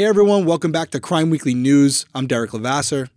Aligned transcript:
Hey 0.00 0.06
everyone, 0.06 0.46
welcome 0.46 0.72
back 0.72 0.88
to 0.92 0.98
Crime 0.98 1.28
Weekly 1.28 1.52
News. 1.52 2.06
I'm 2.14 2.26
Derek 2.26 2.54
Levasseur. 2.54 3.10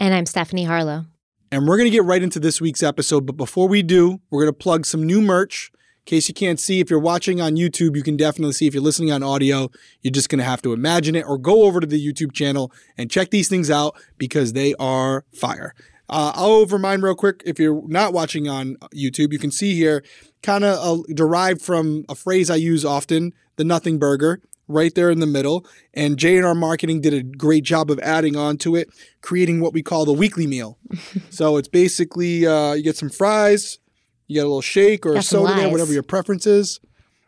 And 0.00 0.12
I'm 0.12 0.26
Stephanie 0.26 0.64
Harlow. 0.64 1.06
And 1.52 1.64
we're 1.64 1.76
going 1.76 1.88
to 1.88 1.96
get 1.96 2.02
right 2.02 2.20
into 2.20 2.40
this 2.40 2.60
week's 2.60 2.82
episode. 2.82 3.24
But 3.24 3.36
before 3.36 3.68
we 3.68 3.84
do, 3.84 4.20
we're 4.30 4.42
going 4.42 4.52
to 4.52 4.58
plug 4.58 4.84
some 4.84 5.06
new 5.06 5.22
merch. 5.22 5.70
In 5.72 5.78
case 6.06 6.26
you 6.26 6.34
can't 6.34 6.58
see, 6.58 6.80
if 6.80 6.90
you're 6.90 6.98
watching 6.98 7.40
on 7.40 7.54
YouTube, 7.54 7.94
you 7.94 8.02
can 8.02 8.16
definitely 8.16 8.52
see. 8.52 8.66
If 8.66 8.74
you're 8.74 8.82
listening 8.82 9.12
on 9.12 9.22
audio, 9.22 9.70
you're 10.02 10.10
just 10.10 10.28
going 10.28 10.40
to 10.40 10.44
have 10.44 10.60
to 10.62 10.72
imagine 10.72 11.14
it 11.14 11.24
or 11.24 11.38
go 11.38 11.62
over 11.62 11.78
to 11.78 11.86
the 11.86 12.04
YouTube 12.04 12.32
channel 12.32 12.72
and 12.98 13.08
check 13.08 13.30
these 13.30 13.48
things 13.48 13.70
out 13.70 13.94
because 14.18 14.54
they 14.54 14.74
are 14.80 15.24
fire. 15.32 15.72
Uh, 16.08 16.32
I'll 16.34 16.66
remind 16.66 17.04
real 17.04 17.14
quick 17.14 17.44
if 17.46 17.60
you're 17.60 17.86
not 17.86 18.12
watching 18.12 18.48
on 18.48 18.74
YouTube, 18.92 19.32
you 19.32 19.38
can 19.38 19.52
see 19.52 19.76
here 19.76 20.02
kind 20.42 20.64
of 20.64 20.98
uh, 20.98 21.02
derived 21.14 21.62
from 21.62 22.04
a 22.08 22.16
phrase 22.16 22.50
I 22.50 22.56
use 22.56 22.84
often 22.84 23.34
the 23.54 23.62
nothing 23.62 24.00
burger 24.00 24.42
right 24.68 24.94
there 24.94 25.10
in 25.10 25.20
the 25.20 25.26
middle. 25.26 25.66
And 25.92 26.16
J&R 26.16 26.54
Marketing 26.54 27.00
did 27.00 27.14
a 27.14 27.22
great 27.22 27.64
job 27.64 27.90
of 27.90 27.98
adding 28.00 28.36
on 28.36 28.56
to 28.58 28.76
it, 28.76 28.88
creating 29.20 29.60
what 29.60 29.72
we 29.72 29.82
call 29.82 30.04
the 30.04 30.12
weekly 30.12 30.46
meal. 30.46 30.78
so 31.30 31.56
it's 31.56 31.68
basically 31.68 32.46
uh, 32.46 32.74
you 32.74 32.82
get 32.82 32.96
some 32.96 33.10
fries, 33.10 33.78
you 34.26 34.34
get 34.34 34.40
a 34.40 34.48
little 34.48 34.62
shake 34.62 35.04
or 35.06 35.16
a 35.16 35.22
soda 35.22 35.54
there, 35.54 35.68
whatever 35.68 35.92
your 35.92 36.02
preference 36.02 36.46
is. 36.46 36.80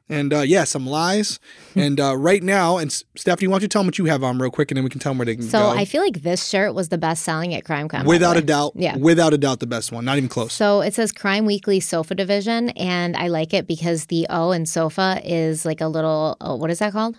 And 0.09 0.33
uh, 0.33 0.41
yeah, 0.41 0.65
some 0.65 0.87
lies. 0.87 1.41
and 1.75 1.99
uh, 1.99 2.17
right 2.17 2.43
now, 2.43 2.79
and 2.79 2.93
Stephanie, 3.17 3.49
why 3.49 3.55
don't 3.55 3.63
you 3.63 3.69
tell 3.69 3.81
them 3.81 3.89
what 3.89 3.99
you 3.99 4.05
have 4.05 4.23
on 4.23 4.39
real 4.39 4.51
quick, 4.51 4.71
and 4.71 4.77
then 4.77 4.85
we 4.85 4.91
can 4.91 5.01
tell 5.01 5.11
them 5.11 5.19
where 5.19 5.27
they 5.27 5.35
can 5.35 5.45
so 5.45 5.59
go. 5.59 5.73
So 5.73 5.79
I 5.79 5.85
feel 5.85 6.03
like 6.03 6.23
this 6.23 6.47
shirt 6.47 6.75
was 6.75 6.91
the 6.91 6.99
best 6.99 7.25
selling 7.25 7.55
at 7.55 7.65
Crime 7.65 7.89
Con. 7.89 8.07
Without 8.07 8.37
a 8.37 8.41
doubt. 8.41 8.73
Yeah. 8.77 8.97
Without 8.97 9.35
a 9.35 9.39
doubt, 9.39 9.61
the 9.61 9.67
best 9.67 9.91
one. 9.91 10.05
Not 10.05 10.17
even 10.17 10.29
close. 10.29 10.53
So 10.53 10.81
it 10.81 10.95
says 10.95 11.11
Crime 11.11 11.45
Weekly 11.45 11.81
Sofa 11.81 12.15
Division, 12.15 12.71
and 12.71 13.17
I 13.17 13.29
like 13.29 13.53
it 13.53 13.67
because 13.67 14.07
the 14.07 14.27
O 14.31 14.53
in 14.53 14.67
sofa 14.67 15.21
is 15.25 15.65
like 15.65 15.81
a 15.81 15.89
little. 15.89 16.37
Oh, 16.41 16.55
what 16.55 16.71
is 16.71 16.79
that 16.79 16.93
called? 16.93 17.17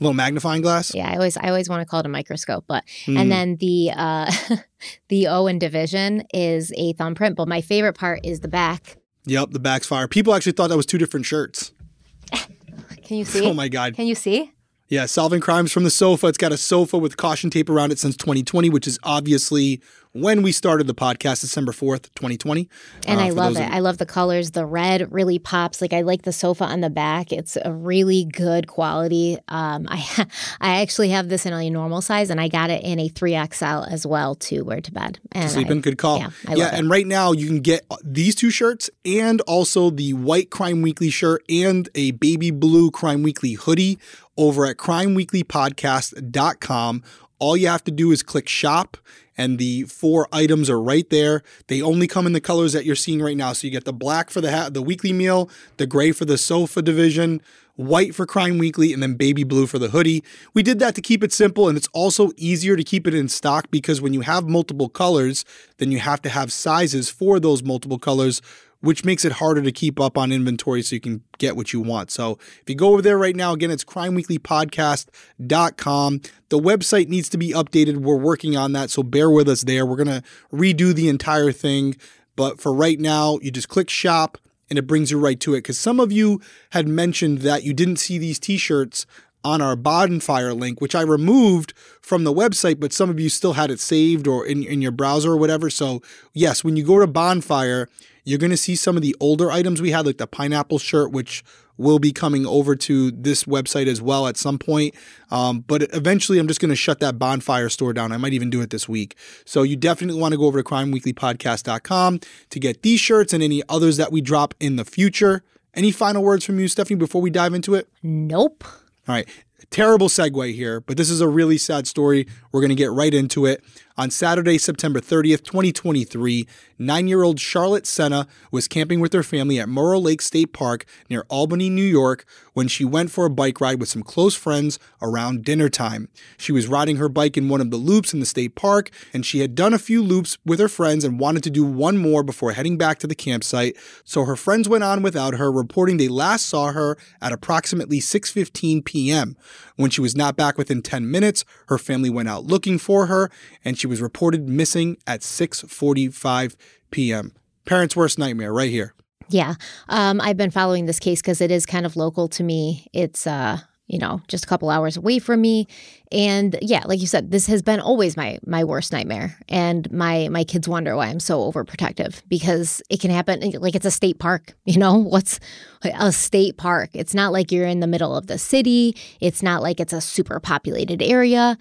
Little 0.00 0.14
magnifying 0.14 0.62
glass. 0.62 0.94
Yeah, 0.94 1.10
I 1.10 1.14
always 1.14 1.36
I 1.36 1.48
always 1.48 1.68
want 1.68 1.80
to 1.80 1.86
call 1.86 2.00
it 2.00 2.06
a 2.06 2.08
microscope, 2.08 2.64
but 2.66 2.84
mm. 3.06 3.18
and 3.18 3.30
then 3.30 3.56
the 3.56 3.90
uh 3.96 4.30
the 5.08 5.28
O 5.28 5.46
in 5.46 5.58
division 5.58 6.24
is 6.32 6.72
a 6.76 6.92
thumbprint, 6.94 7.36
but 7.36 7.48
my 7.48 7.60
favorite 7.60 7.94
part 7.94 8.20
is 8.24 8.40
the 8.40 8.48
back. 8.48 8.98
Yep, 9.26 9.50
the 9.50 9.58
back's 9.58 9.86
fire. 9.86 10.06
People 10.06 10.34
actually 10.34 10.52
thought 10.52 10.68
that 10.68 10.76
was 10.76 10.86
two 10.86 10.98
different 10.98 11.26
shirts. 11.26 11.72
Can 13.02 13.18
you 13.18 13.24
see? 13.24 13.46
Oh 13.46 13.54
my 13.54 13.68
god. 13.68 13.94
Can 13.94 14.06
you 14.06 14.14
see? 14.14 14.52
Yeah, 14.88 15.06
solving 15.06 15.40
crimes 15.40 15.72
from 15.72 15.84
the 15.84 15.90
sofa. 15.90 16.26
It's 16.26 16.38
got 16.38 16.52
a 16.52 16.58
sofa 16.58 16.98
with 16.98 17.16
caution 17.16 17.48
tape 17.48 17.70
around 17.70 17.90
it 17.90 17.98
since 17.98 18.16
2020, 18.16 18.68
which 18.68 18.86
is 18.86 18.98
obviously 19.02 19.80
when 20.14 20.42
we 20.42 20.52
started 20.52 20.86
the 20.86 20.94
podcast, 20.94 21.40
December 21.40 21.72
4th, 21.72 22.04
2020. 22.14 22.68
And 23.06 23.20
uh, 23.20 23.24
I 23.24 23.30
love 23.30 23.56
it. 23.56 23.68
I 23.68 23.80
love 23.80 23.98
the 23.98 24.06
colors. 24.06 24.52
The 24.52 24.64
red 24.64 25.12
really 25.12 25.40
pops. 25.40 25.82
Like 25.82 25.92
I 25.92 26.02
like 26.02 26.22
the 26.22 26.32
sofa 26.32 26.62
on 26.64 26.80
the 26.80 26.88
back. 26.88 27.32
It's 27.32 27.58
a 27.62 27.72
really 27.72 28.24
good 28.24 28.68
quality. 28.68 29.38
Um, 29.48 29.88
I 29.90 30.26
I 30.60 30.82
actually 30.82 31.08
have 31.10 31.28
this 31.28 31.44
in 31.46 31.52
a 31.52 31.68
normal 31.68 32.00
size 32.00 32.30
and 32.30 32.40
I 32.40 32.46
got 32.48 32.70
it 32.70 32.84
in 32.84 33.00
a 33.00 33.08
3XL 33.08 33.90
as 33.90 34.06
well 34.06 34.36
to 34.36 34.62
wear 34.62 34.80
to 34.80 34.92
bed. 34.92 35.18
And 35.32 35.50
Sleeping, 35.50 35.80
good 35.80 35.98
call. 35.98 36.18
Yeah, 36.18 36.30
yeah 36.54 36.70
and 36.72 36.88
right 36.88 37.06
now 37.06 37.32
you 37.32 37.48
can 37.48 37.60
get 37.60 37.84
these 38.04 38.36
two 38.36 38.50
shirts 38.50 38.88
and 39.04 39.40
also 39.42 39.90
the 39.90 40.14
white 40.14 40.50
Crime 40.50 40.80
Weekly 40.80 41.10
shirt 41.10 41.42
and 41.48 41.88
a 41.96 42.12
baby 42.12 42.52
blue 42.52 42.92
Crime 42.92 43.24
Weekly 43.24 43.54
hoodie 43.54 43.98
over 44.36 44.66
at 44.66 44.76
crimeweeklypodcast.com. 44.76 47.02
All 47.38 47.56
you 47.56 47.68
have 47.68 47.84
to 47.84 47.90
do 47.90 48.12
is 48.12 48.22
click 48.22 48.48
shop 48.48 48.96
and 49.36 49.58
the 49.58 49.82
four 49.84 50.28
items 50.32 50.70
are 50.70 50.80
right 50.80 51.08
there. 51.10 51.42
They 51.66 51.82
only 51.82 52.06
come 52.06 52.26
in 52.26 52.32
the 52.32 52.40
colors 52.40 52.72
that 52.72 52.84
you're 52.84 52.94
seeing 52.94 53.20
right 53.20 53.36
now. 53.36 53.52
So 53.52 53.66
you 53.66 53.72
get 53.72 53.84
the 53.84 53.92
black 53.92 54.30
for 54.30 54.40
the 54.40 54.50
hat, 54.50 54.74
the 54.74 54.82
weekly 54.82 55.12
meal, 55.12 55.50
the 55.76 55.86
gray 55.86 56.12
for 56.12 56.24
the 56.24 56.38
sofa 56.38 56.82
division, 56.82 57.42
white 57.76 58.14
for 58.14 58.26
Crime 58.26 58.58
Weekly, 58.58 58.92
and 58.92 59.02
then 59.02 59.14
baby 59.14 59.44
blue 59.44 59.66
for 59.66 59.78
the 59.78 59.88
hoodie. 59.88 60.22
We 60.52 60.62
did 60.62 60.78
that 60.78 60.94
to 60.94 61.00
keep 61.00 61.24
it 61.24 61.32
simple, 61.32 61.68
and 61.68 61.76
it's 61.76 61.88
also 61.92 62.30
easier 62.36 62.76
to 62.76 62.84
keep 62.84 63.06
it 63.06 63.14
in 63.14 63.28
stock 63.28 63.70
because 63.70 64.00
when 64.00 64.14
you 64.14 64.20
have 64.20 64.48
multiple 64.48 64.88
colors, 64.88 65.44
then 65.78 65.90
you 65.90 65.98
have 65.98 66.22
to 66.22 66.28
have 66.28 66.52
sizes 66.52 67.10
for 67.10 67.40
those 67.40 67.62
multiple 67.62 67.98
colors, 67.98 68.40
which 68.84 69.04
makes 69.04 69.24
it 69.24 69.32
harder 69.32 69.62
to 69.62 69.72
keep 69.72 69.98
up 69.98 70.16
on 70.18 70.30
inventory 70.30 70.82
so 70.82 70.94
you 70.94 71.00
can 71.00 71.22
get 71.38 71.56
what 71.56 71.72
you 71.72 71.80
want. 71.80 72.10
So 72.10 72.32
if 72.60 72.68
you 72.68 72.74
go 72.74 72.92
over 72.92 73.00
there 73.00 73.16
right 73.16 73.34
now, 73.34 73.54
again, 73.54 73.70
it's 73.70 73.84
crimeweeklypodcast.com. 73.84 76.20
The 76.50 76.58
website 76.58 77.08
needs 77.08 77.30
to 77.30 77.38
be 77.38 77.52
updated. 77.52 77.96
We're 77.96 78.16
working 78.16 78.54
on 78.56 78.72
that, 78.72 78.90
so 78.90 79.02
bear 79.02 79.30
with 79.30 79.48
us 79.48 79.62
there. 79.62 79.86
We're 79.86 79.96
going 79.96 80.08
to 80.08 80.22
redo 80.52 80.94
the 80.94 81.08
entire 81.08 81.50
thing. 81.50 81.96
But 82.36 82.60
for 82.60 82.74
right 82.74 83.00
now, 83.00 83.38
you 83.40 83.50
just 83.50 83.70
click 83.70 83.88
shop 83.88 84.36
and 84.68 84.78
it 84.78 84.86
brings 84.86 85.10
you 85.10 85.18
right 85.18 85.40
to 85.40 85.54
it. 85.54 85.58
Because 85.58 85.78
some 85.78 85.98
of 85.98 86.12
you 86.12 86.42
had 86.70 86.86
mentioned 86.86 87.38
that 87.38 87.64
you 87.64 87.72
didn't 87.72 87.96
see 87.96 88.18
these 88.18 88.38
t 88.38 88.58
shirts 88.58 89.06
on 89.44 89.60
our 89.60 89.76
bonfire 89.76 90.54
link, 90.54 90.80
which 90.80 90.94
I 90.94 91.02
removed 91.02 91.72
from 92.00 92.24
the 92.24 92.32
website, 92.32 92.80
but 92.80 92.92
some 92.92 93.10
of 93.10 93.20
you 93.20 93.28
still 93.28 93.52
had 93.52 93.70
it 93.70 93.80
saved 93.80 94.26
or 94.26 94.46
in, 94.46 94.64
in 94.64 94.82
your 94.82 94.92
browser 94.92 95.32
or 95.32 95.36
whatever. 95.36 95.70
So, 95.70 96.02
yes, 96.32 96.64
when 96.64 96.76
you 96.76 96.84
go 96.84 96.98
to 96.98 97.06
bonfire, 97.06 97.88
you're 98.24 98.38
going 98.38 98.50
to 98.50 98.56
see 98.56 98.74
some 98.74 98.96
of 98.96 99.02
the 99.02 99.14
older 99.20 99.50
items 99.50 99.82
we 99.82 99.90
had, 99.90 100.06
like 100.06 100.18
the 100.18 100.26
pineapple 100.26 100.78
shirt, 100.78 101.12
which 101.12 101.44
will 101.76 101.98
be 101.98 102.12
coming 102.12 102.46
over 102.46 102.76
to 102.76 103.10
this 103.10 103.44
website 103.44 103.86
as 103.86 104.00
well 104.00 104.26
at 104.26 104.36
some 104.36 104.58
point. 104.58 104.94
Um, 105.30 105.60
but 105.60 105.82
eventually, 105.94 106.38
I'm 106.38 106.48
just 106.48 106.60
going 106.60 106.70
to 106.70 106.76
shut 106.76 107.00
that 107.00 107.18
bonfire 107.18 107.68
store 107.68 107.92
down. 107.92 108.12
I 108.12 108.16
might 108.16 108.32
even 108.32 108.50
do 108.50 108.60
it 108.60 108.70
this 108.70 108.88
week. 108.88 109.16
So 109.44 109.62
you 109.62 109.76
definitely 109.76 110.20
want 110.20 110.32
to 110.32 110.38
go 110.38 110.46
over 110.46 110.62
to 110.62 110.68
crimeweeklypodcast.com 110.68 112.20
to 112.50 112.60
get 112.60 112.82
these 112.82 113.00
shirts 113.00 113.32
and 113.32 113.42
any 113.42 113.62
others 113.68 113.96
that 113.96 114.12
we 114.12 114.20
drop 114.20 114.54
in 114.60 114.76
the 114.76 114.84
future. 114.84 115.42
Any 115.74 115.90
final 115.90 116.22
words 116.22 116.44
from 116.44 116.60
you, 116.60 116.68
Stephanie, 116.68 116.98
before 116.98 117.20
we 117.20 117.30
dive 117.30 117.52
into 117.52 117.74
it? 117.74 117.88
Nope. 118.02 118.64
All 119.08 119.14
right. 119.14 119.28
Terrible 119.70 120.08
segue 120.08 120.54
here, 120.54 120.80
but 120.80 120.96
this 120.96 121.10
is 121.10 121.20
a 121.20 121.28
really 121.28 121.58
sad 121.58 121.86
story. 121.86 122.26
We're 122.52 122.60
going 122.60 122.70
to 122.70 122.74
get 122.76 122.92
right 122.92 123.12
into 123.12 123.46
it. 123.46 123.64
On 123.96 124.10
Saturday, 124.10 124.58
September 124.58 124.98
30th, 125.00 125.44
2023, 125.44 126.48
nine 126.80 127.06
year 127.06 127.22
old 127.22 127.38
Charlotte 127.38 127.86
Sena 127.86 128.26
was 128.50 128.66
camping 128.66 128.98
with 128.98 129.12
her 129.12 129.22
family 129.22 129.60
at 129.60 129.68
Moreau 129.68 130.00
Lake 130.00 130.20
State 130.20 130.52
Park 130.52 130.84
near 131.08 131.24
Albany, 131.28 131.70
New 131.70 131.84
York, 131.84 132.24
when 132.54 132.66
she 132.66 132.84
went 132.84 133.12
for 133.12 133.24
a 133.24 133.30
bike 133.30 133.60
ride 133.60 133.78
with 133.78 133.88
some 133.88 134.02
close 134.02 134.34
friends 134.34 134.80
around 135.00 135.44
dinner 135.44 135.68
time. 135.68 136.08
She 136.36 136.50
was 136.50 136.66
riding 136.66 136.96
her 136.96 137.08
bike 137.08 137.36
in 137.36 137.48
one 137.48 137.60
of 137.60 137.70
the 137.70 137.76
loops 137.76 138.12
in 138.12 138.18
the 138.18 138.26
state 138.26 138.56
park, 138.56 138.90
and 139.12 139.24
she 139.24 139.38
had 139.38 139.54
done 139.54 139.72
a 139.72 139.78
few 139.78 140.02
loops 140.02 140.38
with 140.44 140.58
her 140.58 140.68
friends 140.68 141.04
and 141.04 141.20
wanted 141.20 141.44
to 141.44 141.50
do 141.50 141.64
one 141.64 141.96
more 141.96 142.24
before 142.24 142.50
heading 142.50 142.76
back 142.76 142.98
to 142.98 143.06
the 143.06 143.14
campsite. 143.14 143.76
So 144.04 144.24
her 144.24 144.36
friends 144.36 144.68
went 144.68 144.82
on 144.82 145.02
without 145.02 145.34
her, 145.34 145.52
reporting 145.52 145.98
they 145.98 146.08
last 146.08 146.46
saw 146.46 146.72
her 146.72 146.98
at 147.22 147.32
approximately 147.32 148.00
6:15 148.00 148.84
p.m. 148.84 149.36
When 149.76 149.90
she 149.90 150.00
was 150.00 150.16
not 150.16 150.36
back 150.36 150.58
within 150.58 150.82
10 150.82 151.08
minutes, 151.08 151.44
her 151.68 151.78
family 151.78 152.10
went 152.10 152.28
out 152.28 152.44
looking 152.44 152.78
for 152.78 153.06
her, 153.06 153.30
and 153.64 153.78
she 153.78 153.83
she 153.84 153.86
was 153.86 154.00
reported 154.00 154.48
missing 154.48 154.96
at 155.06 155.20
6:45 155.20 156.56
p.m. 156.90 157.34
Parents' 157.66 157.94
worst 157.94 158.18
nightmare 158.18 158.50
right 158.50 158.70
here. 158.70 158.94
Yeah. 159.28 159.56
Um, 159.90 160.22
I've 160.22 160.38
been 160.38 160.50
following 160.50 160.86
this 160.86 160.98
case 160.98 161.20
because 161.20 161.42
it 161.42 161.50
is 161.50 161.66
kind 161.66 161.84
of 161.84 161.94
local 161.94 162.26
to 162.28 162.42
me. 162.42 162.86
It's 162.94 163.26
uh, 163.26 163.58
you 163.86 163.98
know, 163.98 164.22
just 164.26 164.44
a 164.44 164.46
couple 164.46 164.70
hours 164.70 164.96
away 164.96 165.18
from 165.18 165.42
me. 165.42 165.66
And 166.10 166.58
yeah, 166.62 166.84
like 166.86 167.00
you 167.00 167.06
said, 167.06 167.30
this 167.30 167.46
has 167.48 167.60
been 167.60 167.78
always 167.78 168.16
my 168.16 168.38
my 168.46 168.64
worst 168.64 168.90
nightmare. 168.90 169.36
And 169.50 169.92
my 169.92 170.28
my 170.30 170.44
kids 170.44 170.66
wonder 170.66 170.96
why 170.96 171.08
I'm 171.08 171.20
so 171.20 171.40
overprotective 171.52 172.22
because 172.26 172.80
it 172.88 173.02
can 173.02 173.10
happen 173.10 173.42
like 173.60 173.74
it's 173.74 173.84
a 173.84 173.90
state 173.90 174.18
park, 174.18 174.56
you 174.64 174.78
know? 174.78 174.96
What's 174.96 175.40
a 175.82 176.10
state 176.10 176.56
park? 176.56 176.88
It's 176.94 177.14
not 177.14 177.32
like 177.32 177.52
you're 177.52 177.66
in 177.66 177.80
the 177.80 177.86
middle 177.86 178.16
of 178.16 178.28
the 178.28 178.38
city. 178.38 178.96
It's 179.20 179.42
not 179.42 179.60
like 179.60 179.78
it's 179.78 179.92
a 179.92 180.00
super 180.00 180.40
populated 180.40 181.02
area. 181.02 181.58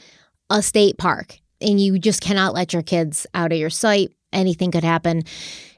A 0.49 0.61
state 0.61 0.97
park 0.97 1.41
and 1.63 1.79
you 1.79 1.97
just 1.97 2.21
cannot 2.21 2.53
let 2.53 2.73
your 2.73 2.83
kids 2.83 3.25
out 3.33 3.51
of 3.51 3.57
your 3.57 3.69
sight. 3.69 4.11
Anything 4.31 4.71
could 4.71 4.83
happen. 4.83 5.23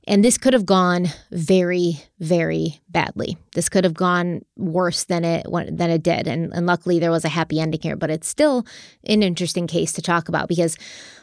And 0.07 0.23
this 0.23 0.37
could 0.37 0.53
have 0.53 0.65
gone 0.65 1.07
very, 1.31 1.99
very 2.19 2.79
badly. 2.89 3.37
This 3.53 3.69
could 3.69 3.83
have 3.83 3.95
gone 3.95 4.45
worse 4.55 5.05
than 5.05 5.25
it 5.25 5.47
than 5.51 5.89
it 5.89 6.03
did. 6.03 6.27
And, 6.27 6.53
and 6.53 6.67
luckily, 6.67 6.99
there 6.99 7.11
was 7.11 7.25
a 7.25 7.29
happy 7.29 7.59
ending 7.59 7.81
here. 7.81 7.95
But 7.95 8.11
it's 8.11 8.27
still 8.27 8.65
an 9.05 9.23
interesting 9.23 9.65
case 9.65 9.91
to 9.93 10.01
talk 10.01 10.29
about 10.29 10.47
because 10.47 10.77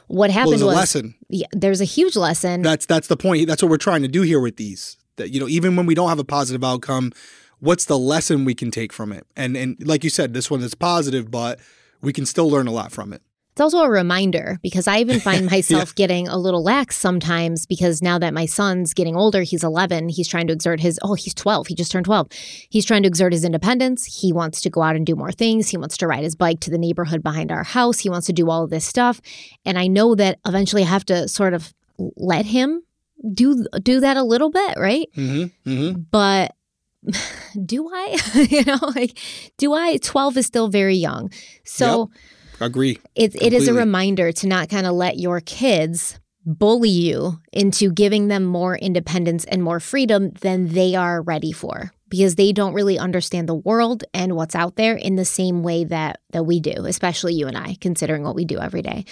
what 0.09 0.31
happened 0.31 0.59
well, 0.59 0.69
was 0.69 0.77
lesson. 0.77 1.15
Yeah, 1.29 1.47
there's 1.53 1.81
a 1.81 1.85
huge 1.85 2.17
lesson. 2.17 2.63
That's 2.63 2.87
that's 2.87 3.07
the 3.07 3.17
point. 3.17 3.47
That's 3.47 3.63
what 3.63 3.71
we're 3.71 3.77
trying 3.77 4.03
to 4.03 4.09
do 4.09 4.23
here 4.23 4.41
with 4.41 4.57
these. 4.57 4.97
That 5.17 5.31
you 5.31 5.39
know, 5.39 5.49
even 5.49 5.77
when 5.77 5.87
we 5.87 5.95
don't 5.95 6.09
have 6.09 6.19
a 6.19 6.25
positive 6.25 6.65
outcome, 6.65 7.13
what's 7.61 7.85
the 7.85 7.99
lesson 7.99 8.45
we 8.45 8.55
can 8.55 8.73
take 8.73 8.93
from 8.93 9.13
it? 9.13 9.27
And 9.37 9.57
and 9.57 9.77
like 9.87 10.03
you 10.03 10.11
said, 10.11 10.35
this 10.35 10.51
one 10.51 10.61
is 10.61 10.75
positive, 10.75 11.31
but 11.31 11.61
we 12.01 12.13
can 12.13 12.27
still 12.27 12.51
learn 12.51 12.67
a 12.67 12.73
lot 12.73 12.91
from 12.91 13.13
it. 13.13 13.23
It's 13.53 13.61
also 13.61 13.83
a 13.83 13.91
reminder 13.91 14.59
because 14.63 14.89
I 14.89 15.01
even 15.01 15.21
find 15.21 15.45
myself 15.51 15.91
yeah. 15.91 16.07
getting 16.07 16.27
a 16.27 16.39
little 16.39 16.63
lax 16.63 16.97
sometimes 16.97 17.67
because 17.67 18.01
now 18.01 18.19
that 18.19 18.33
my 18.33 18.47
son's 18.47 18.95
getting 18.95 19.15
older, 19.15 19.43
he's 19.43 19.63
11, 19.63 20.09
he's 20.09 20.27
trying 20.27 20.47
to 20.47 20.55
exert 20.55 20.81
his, 20.81 20.99
oh, 21.03 21.13
he's 21.13 21.35
12, 21.35 21.67
he 21.67 21.75
just 21.75 21.93
turned 21.93 22.07
12. 22.07 22.29
He's 22.71 22.87
trying 22.87 23.03
to 23.03 23.09
exert 23.09 23.35
his 23.35 23.45
independence. 23.45 24.07
He 24.07 24.33
wants 24.33 24.63
to 24.63 24.71
go 24.71 24.81
out 24.81 24.97
and 24.97 25.05
do 25.05 25.15
more 25.15 25.33
things. 25.33 25.69
He 25.69 25.77
wants 25.77 25.99
to 25.99 26.07
ride 26.07 26.25
his 26.25 26.35
bike 26.35 26.61
to 26.61 26.71
the 26.71 26.79
neighborhood 26.79 27.23
behind 27.23 27.53
our 27.53 27.63
house. 27.63 27.99
He 27.99 28.09
wants 28.09 28.27
to 28.29 28.33
do 28.33 28.49
all 28.49 28.65
of 28.65 28.71
this 28.71 28.87
stuff. 28.87 29.21
And 29.67 29.79
I 29.79 29.87
know 29.87 30.15
that 30.15 30.39
eventually 30.47 30.83
I 30.83 30.87
have 30.87 31.05
to 31.07 31.29
sort 31.29 31.53
of 31.53 31.75
let 32.17 32.47
him 32.47 32.83
do 33.35 33.67
do 33.83 34.01
that 34.01 34.17
a 34.17 34.23
little 34.23 34.51
bit, 34.51 34.79
right? 34.79 35.09
Mm-hmm, 35.15 35.71
mm-hmm. 35.71 36.01
But 36.11 36.55
do 37.67 37.87
I? 37.93 38.19
you 38.51 38.65
know, 38.65 38.79
like, 38.97 39.19
do 39.59 39.75
I? 39.75 39.99
12 39.99 40.39
is 40.39 40.47
still 40.47 40.69
very 40.69 40.97
young. 40.97 41.31
So, 41.65 42.09
yep 42.15 42.23
Agree. 42.63 42.99
It, 43.15 43.35
it 43.41 43.53
is 43.53 43.69
a 43.69 43.75
reminder 43.75 44.33
to 44.33 44.47
not 44.47 44.69
kind 44.69 44.87
of 44.87 44.95
let 44.95 45.19
your 45.19 45.41
kids 45.41 46.19
bully 46.45 46.91
you 46.91 47.41
into 47.53 47.93
giving 47.93 48.29
them 48.29 48.45
more 48.45 48.77
independence 48.77 49.45
and 49.45 49.63
more 49.63 49.81
freedom 49.81 50.31
than 50.41 50.69
they 50.69 50.95
are 50.95 51.23
ready 51.23 51.53
for 51.53 51.93
because 52.09 52.35
they 52.35 52.53
don't 52.53 52.75
really 52.75 52.99
understand 52.99 53.49
the 53.49 53.55
world 53.55 54.05
and 54.13 54.35
what's 54.35 54.55
out 54.55 54.77
there 54.77 54.97
in 54.97 55.15
the 55.17 55.25
same 55.25 55.63
way 55.63 55.85
that 55.85 56.21
that 56.31 56.45
we 56.45 56.59
do 56.59 56.85
especially 56.87 57.35
you 57.35 57.47
and 57.47 57.57
I 57.57 57.77
considering 57.81 58.25
what 58.25 58.35
we 58.35 58.45
do 58.45 58.59
every 58.59 58.83
day 58.83 59.05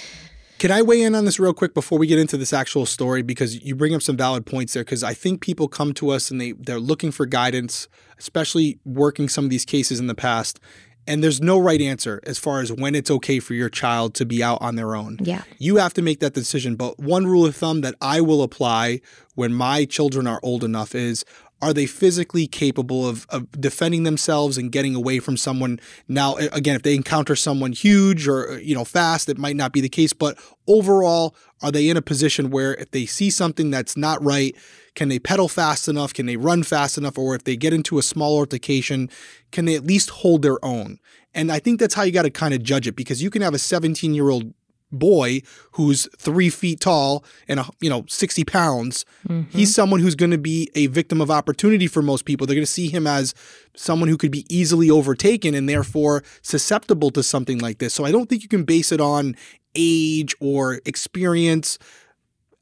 Can 0.59 0.71
I 0.71 0.83
weigh 0.83 1.03
in 1.03 1.15
on 1.15 1.25
this 1.25 1.39
real 1.39 1.55
quick 1.55 1.73
before 1.73 1.99
we 1.99 2.07
get 2.07 2.19
into 2.19 2.37
this 2.37 2.53
actual 2.53 2.85
story? 2.85 3.23
Because 3.23 3.65
you 3.65 3.75
bring 3.75 3.95
up 3.95 4.03
some 4.03 4.19
valid 4.19 4.45
points 4.45 4.75
there. 4.75 4.85
Because 4.85 5.03
I 5.03 5.15
think 5.15 5.41
people 5.41 5.69
come 5.69 5.95
to 5.95 6.11
us 6.11 6.31
and 6.31 6.39
they 6.39 6.53
they're 6.53 6.79
looking 6.79 7.11
for 7.13 7.25
guidance, 7.25 7.89
especially 8.19 8.79
working 8.85 9.31
some 9.31 9.45
of 9.45 9.51
these 9.51 9.65
cases 9.65 10.01
in 10.01 10.07
the 10.07 10.15
past. 10.15 10.61
And 11.11 11.25
there's 11.25 11.41
no 11.41 11.59
right 11.59 11.81
answer 11.81 12.21
as 12.23 12.39
far 12.39 12.61
as 12.61 12.71
when 12.73 12.95
it's 12.95 13.11
okay 13.11 13.41
for 13.41 13.55
your 13.55 13.69
child 13.69 14.15
to 14.15 14.25
be 14.25 14.45
out 14.45 14.59
on 14.63 14.77
their 14.77 14.95
own. 14.95 15.19
yeah 15.21 15.43
You 15.59 15.77
have 15.77 15.93
to 15.95 16.03
make 16.03 16.21
that 16.21 16.35
decision. 16.35 16.77
But 16.77 17.01
one 17.01 17.27
rule 17.27 17.45
of 17.45 17.57
thumb 17.57 17.81
that 17.81 17.97
I 18.01 18.21
will 18.21 18.45
apply 18.45 19.01
when 19.35 19.53
my 19.53 19.87
children 19.87 20.29
are 20.29 20.39
old 20.45 20.63
enough 20.63 20.95
is 20.95 21.25
are 21.63 21.73
they 21.73 21.87
physically 21.87 22.47
capable 22.47 23.07
of, 23.07 23.27
of 23.29 23.51
defending 23.53 24.05
themselves 24.05 24.57
and 24.57 24.73
getting 24.73 24.95
away 24.95 25.19
from 25.19 25.37
someone 25.37 25.81
now? 26.09 26.37
Again 26.37 26.77
if 26.77 26.83
they 26.83 26.95
encounter 26.95 27.37
someone 27.37 27.73
huge 27.73 28.27
or 28.27 28.59
you 28.61 28.75
know 28.75 28.85
fast 28.85 29.29
it 29.29 29.39
might 29.39 29.57
not 29.57 29.73
be 29.73 29.81
the 29.81 29.89
case 29.89 30.13
but 30.13 30.39
overall 30.67 31.35
are 31.63 31.71
they 31.71 31.89
in 31.89 31.97
a 31.97 32.03
position 32.03 32.51
where 32.51 32.75
if 32.77 32.91
they 32.91 33.07
see 33.07 33.31
something 33.31 33.71
that's 33.71 33.97
not 33.97 34.23
right 34.23 34.57
can 34.97 35.09
they 35.09 35.21
pedal 35.21 35.49
fast 35.49 35.87
enough? 35.87 36.13
Can 36.13 36.27
they 36.27 36.37
run 36.37 36.65
fast 36.65 36.99
enough? 36.99 37.17
Or 37.17 37.37
if 37.37 37.45
they 37.45 37.57
get 37.57 37.73
into 37.73 37.99
a 37.99 38.03
small 38.03 38.39
altercation 38.39 39.09
can 39.53 39.65
they 39.65 39.75
at 39.75 39.85
least 39.85 40.11
hold 40.11 40.43
their 40.43 40.63
own? 40.65 40.99
And 41.35 41.53
i 41.53 41.59
think 41.59 41.79
that's 41.79 41.95
how 41.95 42.03
you 42.03 42.13
got 42.13 42.23
to 42.23 42.31
kind 42.31 42.55
of 42.55 42.63
judge 42.63 42.87
it 42.87 42.97
because 42.97 43.23
you 43.23 43.31
can 43.31 43.43
have 43.43 43.55
a 43.55 43.59
17 43.59 44.15
year 44.15 44.31
old 44.31 44.53
boy 44.93 45.41
who's 45.73 46.09
three 46.19 46.51
feet 46.51 46.81
tall 46.81 47.25
and 47.49 47.61
a, 47.61 47.67
you 47.81 47.89
know 47.89 48.05
60 48.09 48.45
pounds 48.45 49.05
he's 49.29 49.37
mm-hmm. 49.37 49.65
someone 49.65 50.01
who's 50.01 50.15
going 50.15 50.31
to 50.31 50.39
be 50.39 50.71
a 50.75 50.87
victim 50.89 51.21
of 51.21 51.31
opportunity 51.31 51.87
for 51.87 52.03
most 52.03 52.25
people. 52.25 52.47
They're 52.47 52.55
going 52.55 52.65
to 52.65 52.71
see 52.71 52.89
him 52.89 53.07
as 53.07 53.35
someone 53.75 54.09
who 54.09 54.17
could 54.17 54.31
be 54.31 54.47
easily 54.49 54.91
overtaken 54.91 55.55
and 55.55 55.69
therefore 55.69 56.23
susceptible 56.43 57.11
to 57.11 57.23
something 57.23 57.59
like 57.59 57.79
this. 57.79 57.95
So 57.95 58.05
i 58.05 58.13
don't 58.13 58.29
think 58.29 58.43
you 58.43 58.49
can 58.49 58.65
base 58.65 58.93
it 58.93 59.01
on 59.01 59.37
age 59.75 60.35
or 60.41 60.81
experience. 60.85 61.79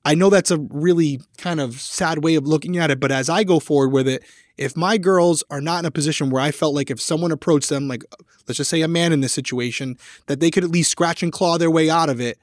I 0.04 0.14
know 0.14 0.30
that's 0.30 0.50
a 0.50 0.58
really 0.58 1.20
kind 1.38 1.60
of 1.60 1.80
sad 1.80 2.22
way 2.22 2.34
of 2.34 2.46
looking 2.46 2.76
at 2.76 2.90
it, 2.90 3.00
but 3.00 3.10
as 3.10 3.28
I 3.28 3.44
go 3.44 3.60
forward 3.60 3.90
with 3.90 4.08
it, 4.08 4.22
if 4.58 4.76
my 4.76 4.98
girls 4.98 5.42
are 5.50 5.60
not 5.60 5.78
in 5.80 5.84
a 5.86 5.90
position 5.90 6.30
where 6.30 6.42
I 6.42 6.50
felt 6.50 6.74
like 6.74 6.90
if 6.90 7.00
someone 7.00 7.32
approached 7.32 7.68
them, 7.68 7.88
like 7.88 8.02
let's 8.46 8.58
just 8.58 8.70
say 8.70 8.82
a 8.82 8.88
man 8.88 9.12
in 9.12 9.20
this 9.20 9.32
situation, 9.32 9.96
that 10.26 10.40
they 10.40 10.50
could 10.50 10.64
at 10.64 10.70
least 10.70 10.90
scratch 10.90 11.22
and 11.22 11.32
claw 11.32 11.56
their 11.56 11.70
way 11.70 11.88
out 11.88 12.10
of 12.10 12.20
it, 12.20 12.38